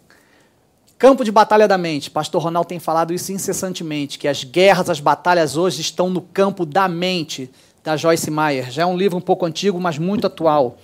[0.98, 2.10] Campo de batalha da mente.
[2.10, 6.66] Pastor Ronaldo tem falado isso incessantemente, que as guerras, as batalhas hoje estão no campo
[6.66, 7.50] da mente,
[7.82, 8.70] da Joyce Meyer.
[8.70, 10.76] Já é um livro um pouco antigo, mas muito atual.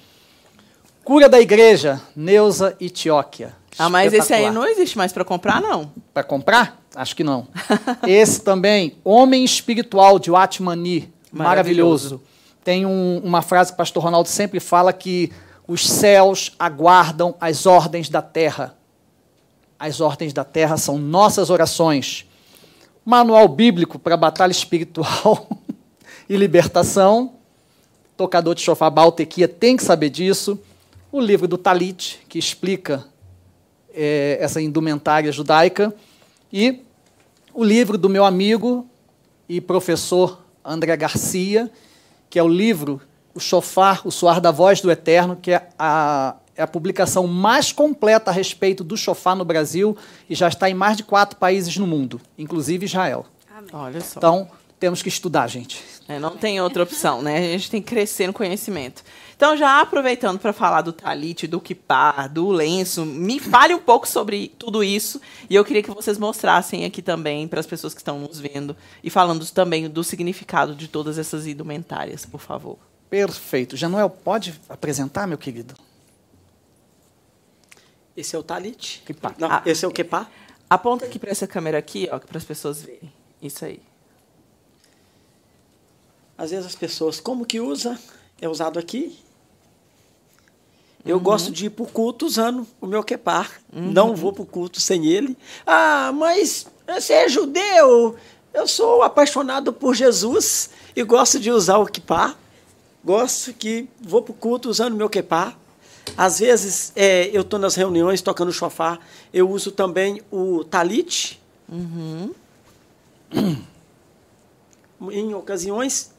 [1.05, 3.53] Cura da Igreja, Neuza Itioquia.
[3.79, 5.91] Ah, mas esse aí não existe mais para comprar, não.
[6.15, 6.81] Para comprar?
[6.95, 7.47] Acho que não.
[8.07, 11.13] Esse também, Homem Espiritual, de Watmani.
[11.33, 12.17] Maravilhoso.
[12.17, 12.23] Maravilhoso.
[12.65, 15.31] Tem um- uma frase que o pastor Ronaldo sempre fala que
[15.71, 18.77] os céus aguardam as ordens da terra.
[19.79, 22.27] As ordens da terra são nossas orações.
[23.05, 25.49] Manual bíblico para batalha espiritual
[26.29, 27.35] e libertação.
[28.17, 30.59] Tocador de chofar Baltequia tem que saber disso.
[31.13, 33.07] O livro do Talit, que explica
[33.95, 35.95] eh, essa indumentária judaica.
[36.53, 36.81] E
[37.55, 38.89] o livro do meu amigo
[39.49, 41.71] e professor André Garcia,
[42.29, 43.01] que é o livro
[43.35, 47.73] O Chofar, o Soar da Voz do Eterno, que é a, é a publicação mais
[47.73, 49.97] completa a respeito do chofar no Brasil
[50.29, 53.27] e já está em mais de quatro países no mundo, inclusive Israel.
[53.51, 53.71] Amém.
[53.73, 54.19] Olha só.
[54.19, 54.49] Então,
[54.81, 55.85] temos que estudar, gente.
[56.09, 57.39] É, não tem outra opção, né?
[57.39, 59.05] A gente tem que crescer no conhecimento.
[59.37, 64.09] Então, já aproveitando para falar do talit, do kipá, do lenço, me fale um pouco
[64.09, 65.21] sobre tudo isso.
[65.49, 68.75] E eu queria que vocês mostrassem aqui também para as pessoas que estão nos vendo
[69.05, 72.79] e falando também do significado de todas essas indumentárias, por favor.
[73.11, 73.77] Perfeito.
[73.77, 75.75] Januel, pode apresentar, meu querido?
[78.17, 79.03] Esse é o talit.
[79.05, 79.35] Kipá.
[79.39, 79.63] Não, Ah.
[79.67, 80.29] esse é o quepá.
[80.69, 83.13] Aponta aqui para essa câmera aqui, ó, para as pessoas verem.
[83.43, 83.83] Isso aí.
[86.39, 87.99] Às vezes as pessoas, como que usa?
[88.41, 89.19] É usado aqui.
[91.05, 93.49] Eu gosto de ir para o culto usando o meu quepá.
[93.73, 95.37] Não vou para o culto sem ele.
[95.67, 98.17] Ah, mas você é judeu.
[98.53, 102.37] Eu sou apaixonado por Jesus e gosto de usar o quepá.
[103.05, 105.55] Gosto que vou para o culto usando meu quepá.
[106.17, 108.99] Às vezes é, eu estou nas reuniões tocando chofar.
[109.33, 111.41] Eu uso também o talit.
[115.11, 116.11] em ocasiões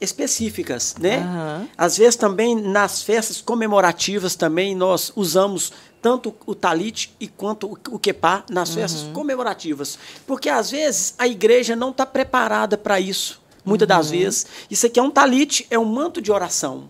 [0.00, 1.18] específicas, né?
[1.20, 1.68] Aham.
[1.76, 5.72] Às vezes também nas festas comemorativas também nós usamos
[6.02, 11.74] tanto o talit e quanto o- quepá nas festas comemorativas, porque às vezes a igreja
[11.74, 13.40] não está preparada para isso.
[13.66, 16.88] Muitas das vezes isso aqui é um talit, é um manto de oração,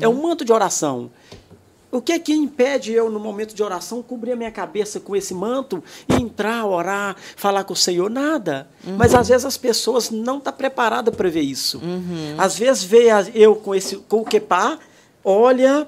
[0.00, 1.10] é um manto de oração.
[1.92, 5.14] O que é que impede eu, no momento de oração, cobrir a minha cabeça com
[5.14, 8.10] esse manto e entrar, orar, falar com o Senhor?
[8.10, 8.66] Nada.
[8.98, 11.80] Mas às vezes as pessoas não estão preparadas para ver isso.
[12.36, 14.76] Às vezes vê eu com, esse, com o quepá,
[15.24, 15.86] olha,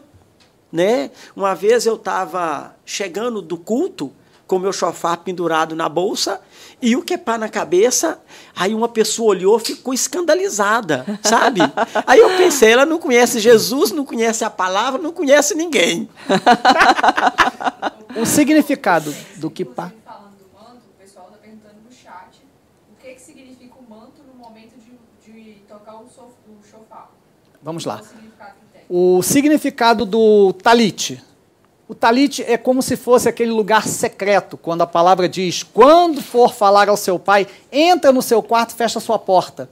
[0.70, 1.10] né?
[1.34, 4.12] Uma vez eu estava chegando do culto
[4.46, 6.40] com o meu chofar pendurado na bolsa
[6.80, 8.20] e o quepá na cabeça.
[8.54, 11.60] Aí uma pessoa olhou, ficou escandalizada, sabe?
[12.06, 16.08] Aí eu pensei, ela não conhece Jesus, não conhece a palavra, não conhece ninguém.
[18.18, 19.88] O significado do kippá.
[19.88, 22.40] Inclusive, falando do manto, o pessoal está perguntando no chat
[22.90, 27.10] o que, que significa o manto no momento de, de tocar o, sof, o chofar.
[27.62, 28.00] Vamos lá.
[28.88, 31.22] O significado do talit.
[31.88, 36.52] O talit é como se fosse aquele lugar secreto, quando a palavra diz: quando for
[36.52, 39.70] falar ao seu pai, entra no seu quarto e fecha sua porta.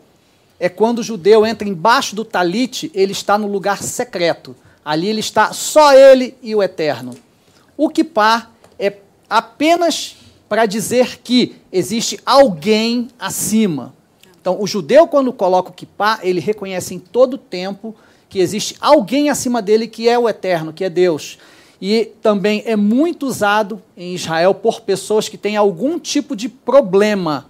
[0.60, 4.54] É quando o judeu entra embaixo do talit, ele está no lugar secreto.
[4.84, 7.14] Ali ele está só ele e o eterno.
[7.76, 8.98] O kippá é
[9.28, 10.16] apenas
[10.48, 13.92] para dizer que existe alguém acima.
[14.40, 17.96] Então, o judeu, quando coloca o kippá, ele reconhece em todo tempo
[18.28, 21.38] que existe alguém acima dele que é o eterno, que é Deus.
[21.86, 27.44] E também é muito usado em Israel por pessoas que têm algum tipo de problema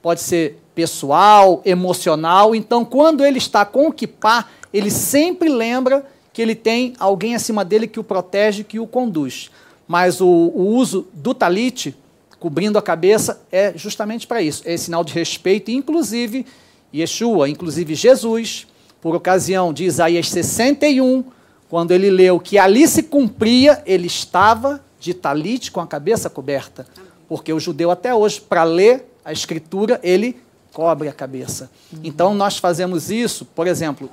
[0.00, 2.54] pode ser pessoal, emocional.
[2.54, 7.64] Então, quando ele está com o kippah, ele sempre lembra que ele tem alguém acima
[7.64, 9.50] dele que o protege, que o conduz.
[9.88, 11.92] Mas o, o uso do talite,
[12.38, 14.62] cobrindo a cabeça, é justamente para isso.
[14.64, 16.46] É sinal de respeito, inclusive
[16.94, 18.64] Yeshua, inclusive Jesus,
[19.00, 21.24] por ocasião de Isaías 61,
[21.68, 26.86] quando ele leu que ali se cumpria, ele estava de talite com a cabeça coberta.
[27.28, 30.40] Porque o judeu até hoje, para ler a escritura, ele
[30.72, 31.70] cobre a cabeça.
[32.04, 34.10] Então nós fazemos isso, por exemplo,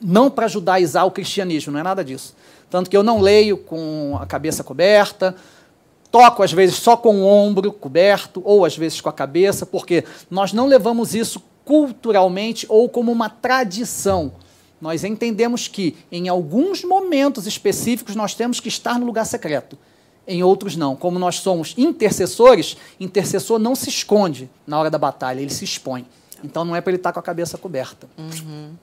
[0.00, 2.34] não para judaizar o cristianismo, não é nada disso.
[2.70, 5.34] Tanto que eu não leio com a cabeça coberta,
[6.10, 10.04] toco às vezes só com o ombro coberto, ou às vezes com a cabeça, porque
[10.30, 14.32] nós não levamos isso culturalmente ou como uma tradição.
[14.80, 19.76] Nós entendemos que em alguns momentos específicos nós temos que estar no lugar secreto
[20.26, 20.94] em outros não.
[20.94, 26.06] Como nós somos intercessores, intercessor não se esconde na hora da batalha, ele se expõe.
[26.42, 28.08] Então não é para ele estar com a cabeça coberta.
[28.16, 28.74] Uhum.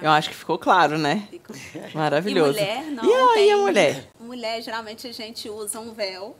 [0.00, 1.28] Eu acho que ficou claro, né?
[1.30, 1.54] Ficou.
[1.94, 2.58] Maravilhoso.
[2.58, 3.04] E mulher não.
[3.04, 3.52] E aí tem...
[3.52, 4.08] a mulher?
[4.20, 6.36] Mulher, geralmente a gente usa um véu.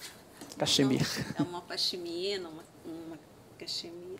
[0.58, 1.06] Cachemir.
[1.30, 3.18] Então, é uma pashmina, uma, uma
[3.58, 4.18] cachemir.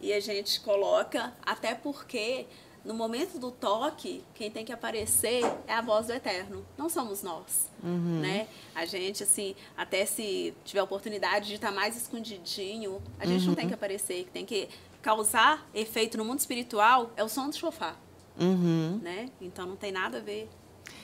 [0.00, 2.46] E a gente coloca, até porque
[2.84, 7.22] no momento do toque, quem tem que aparecer é a voz do Eterno, não somos
[7.22, 8.20] nós, uhum.
[8.20, 8.48] né?
[8.74, 13.48] A gente, assim, até se tiver oportunidade de estar mais escondidinho, a gente uhum.
[13.48, 14.68] não tem que aparecer, tem que
[15.02, 17.98] causar efeito no mundo espiritual é o som do chofar,
[18.38, 18.98] uhum.
[19.02, 19.28] né?
[19.40, 20.48] Então não tem nada a ver.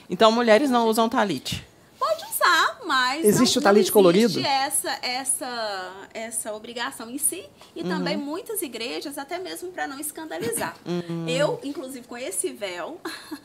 [0.09, 1.65] Então mulheres não usam talite.
[1.99, 4.39] Pode usar, mas existe não, o talite colorido?
[4.39, 7.43] essa essa essa obrigação em si
[7.75, 7.89] e uhum.
[7.89, 10.75] também muitas igrejas até mesmo para não escandalizar.
[10.87, 11.27] Uhum.
[11.27, 12.99] Eu, inclusive, com esse véu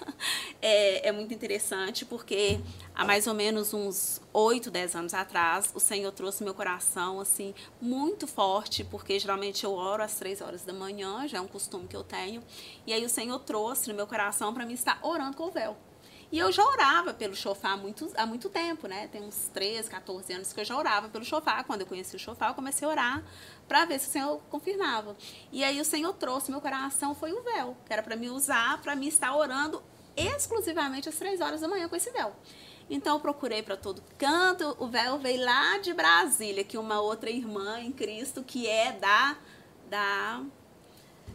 [0.62, 2.60] é, é, muito interessante porque
[2.94, 7.54] há mais ou menos uns 8, 10 anos atrás, o Senhor trouxe meu coração assim
[7.80, 11.86] muito forte, porque geralmente eu oro às 3 horas da manhã, já é um costume
[11.88, 12.42] que eu tenho,
[12.86, 15.76] e aí o Senhor trouxe no meu coração para mim estar orando com o véu.
[16.32, 19.06] E eu já orava pelo chofar há muito, há muito tempo, né?
[19.08, 21.62] Tem uns 13, 14 anos que eu já orava pelo chofar.
[21.64, 23.22] Quando eu conheci o chofar, eu comecei a orar
[23.68, 25.14] para ver se o Senhor confirmava.
[25.52, 28.80] E aí o Senhor trouxe meu coração, foi o véu, que era para me usar,
[28.80, 29.82] para me estar orando
[30.16, 32.34] exclusivamente às 3 horas da manhã com esse véu.
[32.88, 34.74] Então eu procurei para todo canto.
[34.80, 39.36] O véu veio lá de Brasília, que uma outra irmã em Cristo que é da
[39.90, 40.42] da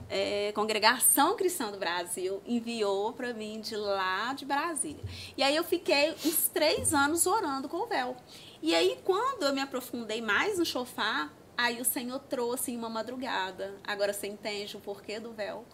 [0.10, 5.04] é, Congregação Cristã do Brasil enviou para mim de lá de Brasília.
[5.36, 8.16] E aí eu fiquei uns três anos orando com o véu.
[8.62, 12.90] E aí, quando eu me aprofundei mais no chofar, aí o Senhor trouxe em uma
[12.90, 13.76] madrugada.
[13.86, 15.66] Agora você entende o porquê do véu?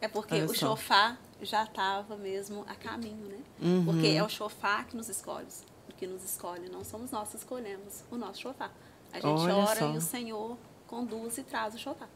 [0.00, 3.38] É porque o chofar já estava mesmo a caminho, né?
[3.60, 3.84] Uhum.
[3.84, 5.46] Porque é o chofar que nos escolhe,
[5.96, 8.72] que nos escolhe, não somos nós que escolhemos o nosso chofar.
[9.12, 9.92] A gente Olha ora só.
[9.92, 10.56] e o Senhor
[10.86, 12.08] conduz e traz o chofar.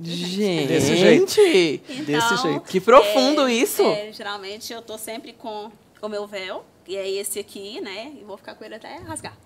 [0.00, 1.40] Gente, desse jeito.
[1.88, 2.60] Então, desse jeito.
[2.62, 3.82] Que profundo é, isso.
[3.82, 5.70] É, geralmente eu tô sempre com
[6.00, 8.12] o meu véu, e é esse aqui, né?
[8.20, 9.36] E vou ficar com ele até rasgar.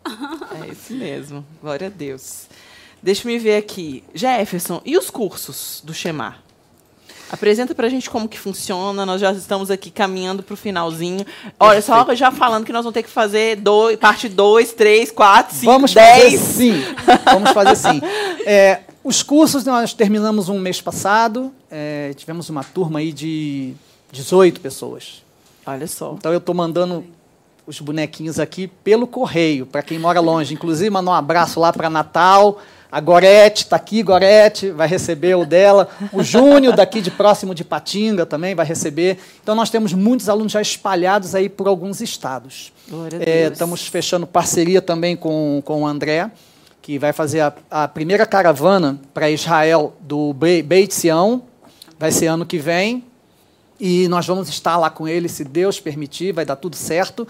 [0.62, 1.44] É esse mesmo.
[1.60, 2.46] Glória a Deus.
[3.02, 4.04] Deixa me ver aqui.
[4.14, 6.40] Jefferson, e os cursos do Shemar?
[7.32, 9.06] Apresenta pra gente como que funciona.
[9.06, 11.24] Nós já estamos aqui caminhando pro finalzinho.
[11.58, 12.06] Olha, Perfeito.
[12.06, 15.72] só já falando que nós vamos ter que fazer dois, parte 2, 3, 4, 5,
[15.72, 16.22] Vamos 10.
[16.22, 16.84] fazer sim.
[17.24, 18.00] Vamos fazer sim.
[18.44, 21.52] É, os cursos nós terminamos um mês passado.
[21.70, 23.74] É, tivemos uma turma aí de
[24.12, 25.22] 18 pessoas.
[25.66, 26.14] Olha só.
[26.18, 27.04] Então eu estou mandando
[27.66, 30.54] os bonequinhos aqui pelo correio, para quem mora longe.
[30.54, 32.60] Inclusive, mandar um abraço lá para Natal.
[32.90, 35.88] A Gorete está aqui, Gorete vai receber o dela.
[36.12, 39.18] O Júnior, daqui de próximo de Patinga, também vai receber.
[39.42, 42.70] Então, nós temos muitos alunos já espalhados aí por alguns estados.
[43.24, 46.30] É, estamos fechando parceria também com, com o André,
[46.82, 51.42] que vai fazer a, a primeira caravana para Israel do Beit Sião.
[51.96, 53.04] Vai ser ano que vem.
[53.80, 57.26] E nós vamos estar lá com ele, se Deus permitir, vai dar tudo certo.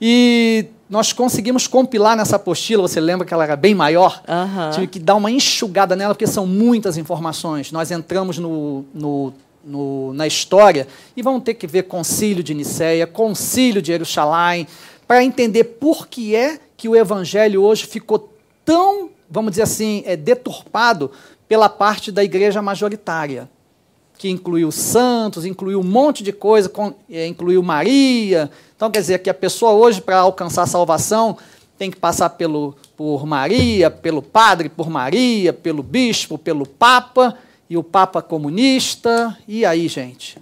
[0.00, 4.22] E nós conseguimos compilar nessa apostila, você lembra que ela era bem maior?
[4.28, 4.70] Uhum.
[4.70, 7.72] Tive que dar uma enxugada nela, porque são muitas informações.
[7.72, 9.32] Nós entramos no, no,
[9.64, 10.86] no, na história
[11.16, 14.66] e vamos ter que ver concílio de Nicéia, concílio de Jerusalém,
[15.06, 18.30] para entender por que é que o evangelho hoje ficou
[18.64, 21.10] tão, vamos dizer assim, é, deturpado
[21.48, 23.48] pela parte da igreja majoritária
[24.20, 26.70] que incluiu santos, incluiu um monte de coisa,
[27.10, 28.50] é, incluiu Maria.
[28.76, 31.38] Então, quer dizer, que a pessoa hoje, para alcançar a salvação,
[31.78, 37.34] tem que passar pelo, por Maria, pelo padre por Maria, pelo bispo, pelo papa,
[37.70, 40.36] e o papa comunista, e aí, gente?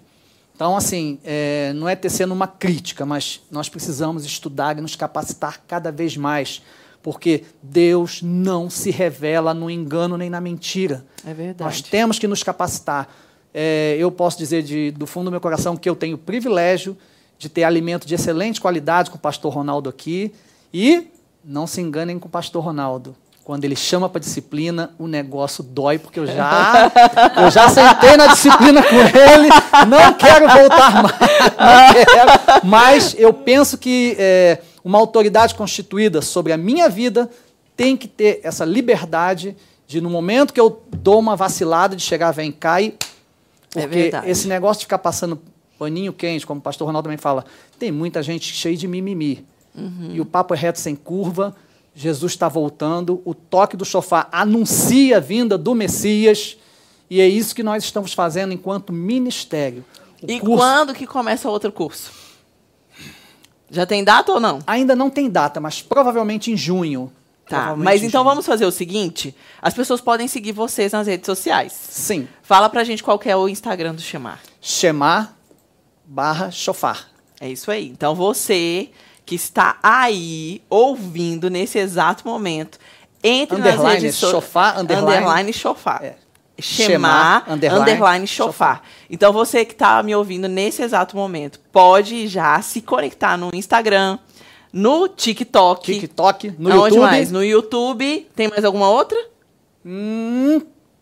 [0.57, 5.63] Então, assim, é, não é tecendo uma crítica, mas nós precisamos estudar e nos capacitar
[5.69, 6.61] cada vez mais
[7.03, 11.05] porque Deus não se revela no engano nem na mentira.
[11.27, 11.63] É verdade.
[11.63, 13.09] Nós temos que nos capacitar.
[13.53, 16.97] É, eu posso dizer de, do fundo do meu coração que eu tenho o privilégio
[17.39, 20.33] de ter alimento de excelente qualidade com o pastor Ronaldo aqui.
[20.73, 21.09] E
[21.45, 23.17] não se enganem com o pastor Ronaldo.
[23.43, 26.93] Quando ele chama para disciplina, o negócio dói, porque eu já,
[27.43, 29.49] eu já sentei na disciplina com ele,
[29.89, 32.05] não quero voltar mais.
[32.05, 32.31] Quero,
[32.65, 37.29] mas eu penso que é, uma autoridade constituída sobre a minha vida
[37.77, 39.55] tem que ter essa liberdade
[39.87, 42.95] de, no momento que eu dou uma vacilada, de chegar, vem cá e.
[43.77, 44.31] É Porque verdade.
[44.31, 45.39] esse negócio de ficar passando
[45.79, 47.45] paninho quente, como o pastor Ronaldo também fala,
[47.79, 49.45] tem muita gente cheia de mimimi.
[50.11, 51.55] E o papo é reto sem curva.
[51.95, 53.21] Jesus está voltando.
[53.27, 56.57] O toque do chofar anuncia a vinda do Messias.
[57.11, 59.85] E é isso que nós estamos fazendo enquanto ministério.
[60.23, 62.11] O E curso quando que começa outro curso?
[63.71, 64.61] Já tem data ou não?
[64.67, 67.13] ainda não tem data, mas provavelmente em junho.
[67.49, 68.31] Tá, mas então junho.
[68.31, 71.73] vamos fazer o seguinte: as pessoas podem seguir vocês nas redes sociais.
[71.73, 72.29] Sim.
[72.43, 74.41] Fala pra gente qual é o Instagram do Chamar.
[74.61, 75.35] Shemar
[76.05, 77.09] barra chofar.
[77.41, 77.89] É isso aí.
[77.89, 78.91] Então você
[79.25, 82.79] que está aí ouvindo nesse exato momento,
[83.23, 84.45] entre nas Underline, redes sociais.
[84.45, 85.17] chofar, underline.
[85.17, 86.03] underline chofar.
[86.03, 86.17] É.
[86.61, 88.83] Chamar, underline, underline, chofar.
[89.09, 94.19] Então você que está me ouvindo nesse exato momento, pode já se conectar no Instagram,
[94.73, 96.01] no TikTok.
[96.01, 97.01] TikTok, no Aonde YouTube.
[97.01, 97.31] mais?
[97.31, 98.29] No YouTube.
[98.35, 99.19] Tem mais alguma outra?
[99.85, 100.61] Hum,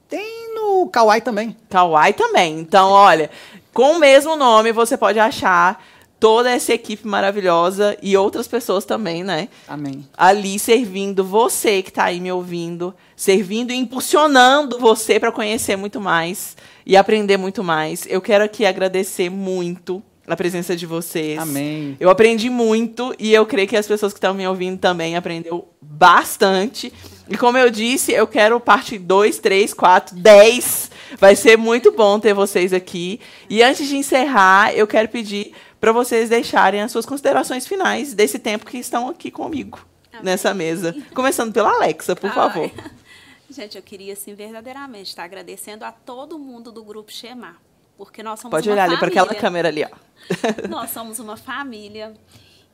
[0.09, 1.57] tem no Kawaii também.
[1.69, 2.59] Kawaii também.
[2.61, 3.31] Então, olha,
[3.73, 5.83] com o mesmo nome você pode achar
[6.19, 9.49] toda essa equipe maravilhosa e outras pessoas também, né?
[9.69, 10.07] Amém.
[10.17, 16.01] Ali servindo você que está aí me ouvindo, servindo e impulsionando você para conhecer muito
[16.01, 18.07] mais e aprender muito mais.
[18.07, 21.39] Eu quero aqui agradecer muito a presença de vocês.
[21.39, 21.97] Amém.
[22.01, 25.69] Eu aprendi muito e eu creio que as pessoas que estão me ouvindo também aprendeu
[25.81, 26.93] bastante.
[27.29, 30.91] E como eu disse, eu quero parte 2, 3, 4, 10.
[31.19, 33.21] Vai ser muito bom ter vocês aqui.
[33.49, 38.39] E antes de encerrar, eu quero pedir para vocês deixarem as suas considerações finais desse
[38.39, 39.79] tempo que estão aqui comigo
[40.13, 40.25] Amém.
[40.25, 40.95] nessa mesa.
[41.15, 42.71] Começando pela Alexa, por favor.
[43.49, 47.61] Gente, eu queria, assim, verdadeiramente estar agradecendo a todo mundo do Grupo Xemar.
[47.97, 49.89] Porque nós somos Pode olhar ali para aquela câmera ali, ó.
[50.69, 52.15] Nós somos uma família.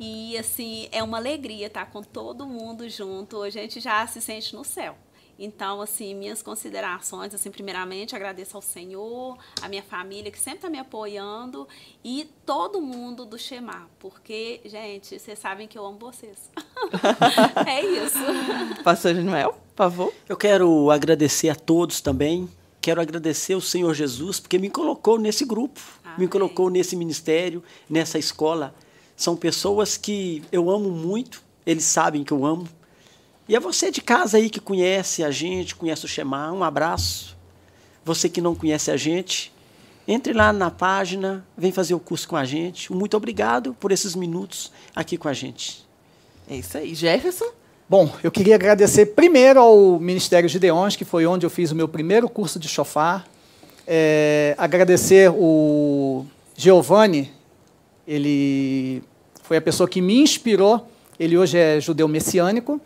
[0.00, 3.42] E, assim, é uma alegria estar com todo mundo junto.
[3.42, 4.96] A gente já se sente no céu.
[5.38, 10.70] Então, assim, minhas considerações, assim, primeiramente, agradeço ao Senhor, a minha família, que sempre está
[10.70, 11.66] me apoiando,
[12.04, 13.88] e todo mundo do Xemar.
[13.98, 16.50] Porque, gente, vocês sabem que eu amo vocês.
[17.66, 18.82] é isso.
[18.84, 20.12] Pastor Manuel, por favor.
[20.28, 22.48] Eu quero agradecer a todos também.
[22.80, 25.80] Quero agradecer ao Senhor Jesus, porque me colocou nesse grupo,
[26.18, 28.74] me colocou nesse ministério, nessa escola.
[29.16, 32.68] São pessoas que eu amo muito, eles sabem que eu amo.
[33.48, 37.36] E é você de casa aí que conhece a gente, conhece o Shema, um abraço.
[38.04, 39.52] Você que não conhece a gente,
[40.06, 42.92] entre lá na página, vem fazer o curso com a gente.
[42.92, 45.86] Muito obrigado por esses minutos aqui com a gente.
[46.48, 46.94] É isso aí.
[46.94, 47.46] Jefferson?
[47.88, 51.86] Bom, eu queria agradecer primeiro ao Ministério Gideões, que foi onde eu fiz o meu
[51.86, 53.28] primeiro curso de chofar.
[53.86, 56.24] É, agradecer o
[56.56, 57.30] Giovanni,
[58.06, 59.02] ele
[59.42, 60.88] foi a pessoa que me inspirou,
[61.18, 62.80] ele hoje é judeu messiânico,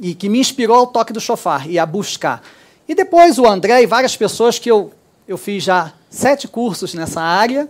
[0.00, 2.42] e que me inspirou ao toque do chofar e a buscar.
[2.88, 4.92] E depois o André e várias pessoas que eu,
[5.26, 7.68] eu fiz já sete cursos nessa área.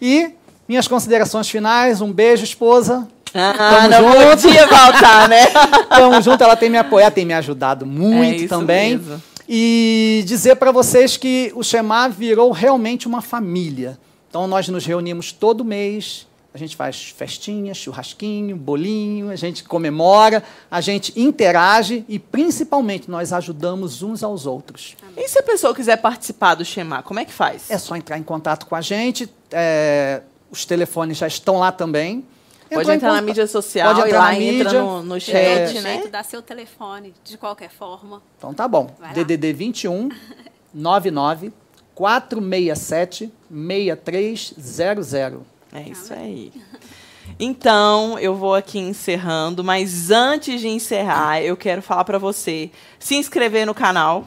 [0.00, 0.30] E
[0.68, 3.08] minhas considerações finais, um beijo, esposa.
[3.34, 4.42] Ah, Tamo não junto.
[4.42, 5.46] podia faltar, né?
[5.88, 8.98] Tamo junto, ela tem me apoiado, tem me ajudado É muito isso também.
[8.98, 9.22] mesmo.
[9.48, 13.98] E dizer para vocês que o Shema virou realmente uma família.
[14.28, 20.42] Então nós nos reunimos todo mês, a gente faz festinha, churrasquinho, bolinho, a gente comemora,
[20.70, 24.94] a gente interage e principalmente nós ajudamos uns aos outros.
[25.16, 27.70] E se a pessoa quiser participar do Shema, como é que faz?
[27.70, 32.24] É só entrar em contato com a gente, é, os telefones já estão lá também.
[32.70, 34.82] Pode entrar na mídia social pode e entrar lá na entra mídia.
[34.82, 35.92] no, no É, chat, É, né?
[35.94, 38.22] jeito, dá seu telefone, de qualquer forma.
[38.38, 38.90] Então tá bom.
[39.12, 40.08] DDD 21
[40.72, 41.52] 99
[41.94, 45.51] 467 6300.
[45.72, 46.52] É isso aí.
[47.38, 53.14] Então, eu vou aqui encerrando, mas antes de encerrar, eu quero falar para você se
[53.14, 54.26] inscrever no canal.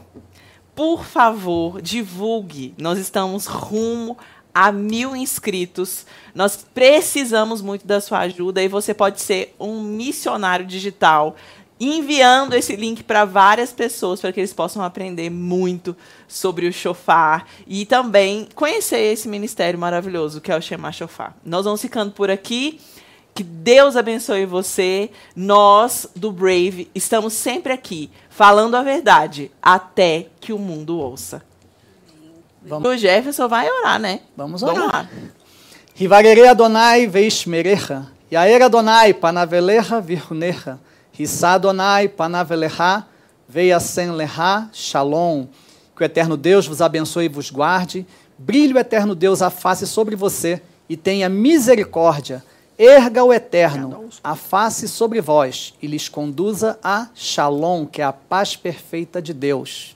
[0.74, 2.74] Por favor, divulgue.
[2.78, 4.18] Nós estamos rumo
[4.54, 6.06] a mil inscritos.
[6.34, 11.36] Nós precisamos muito da sua ajuda e você pode ser um missionário digital
[11.80, 15.96] enviando esse link para várias pessoas para que eles possam aprender muito
[16.28, 21.36] sobre o chofar e também conhecer esse ministério maravilhoso que é o Shema Chofar.
[21.46, 22.80] Nós vamos ficando por aqui.
[23.34, 25.10] Que Deus abençoe você.
[25.36, 31.44] Nós, do Brave, estamos sempre aqui, falando a verdade, até que o mundo ouça.
[32.62, 32.90] Vamos.
[32.90, 34.22] O Jefferson vai orar, né?
[34.38, 34.90] Vamos Vamos orar.
[34.94, 35.10] lá.
[35.94, 40.80] Rivarere Adonai veishmerecha, Yair Adonai panavelecha virhunecha,
[41.18, 43.06] Rissa Adonai panavelecha,
[43.48, 45.48] veiasen lecha, shalom.
[45.96, 48.06] Que o eterno Deus vos abençoe e vos guarde,
[48.38, 52.44] brilhe o eterno Deus a face sobre você e tenha misericórdia.
[52.78, 58.12] Erga o eterno a face sobre vós e lhes conduza a shalom, que é a
[58.12, 59.96] paz perfeita de Deus.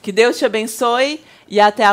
[0.00, 1.20] Que Deus te abençoe
[1.52, 1.90] e até a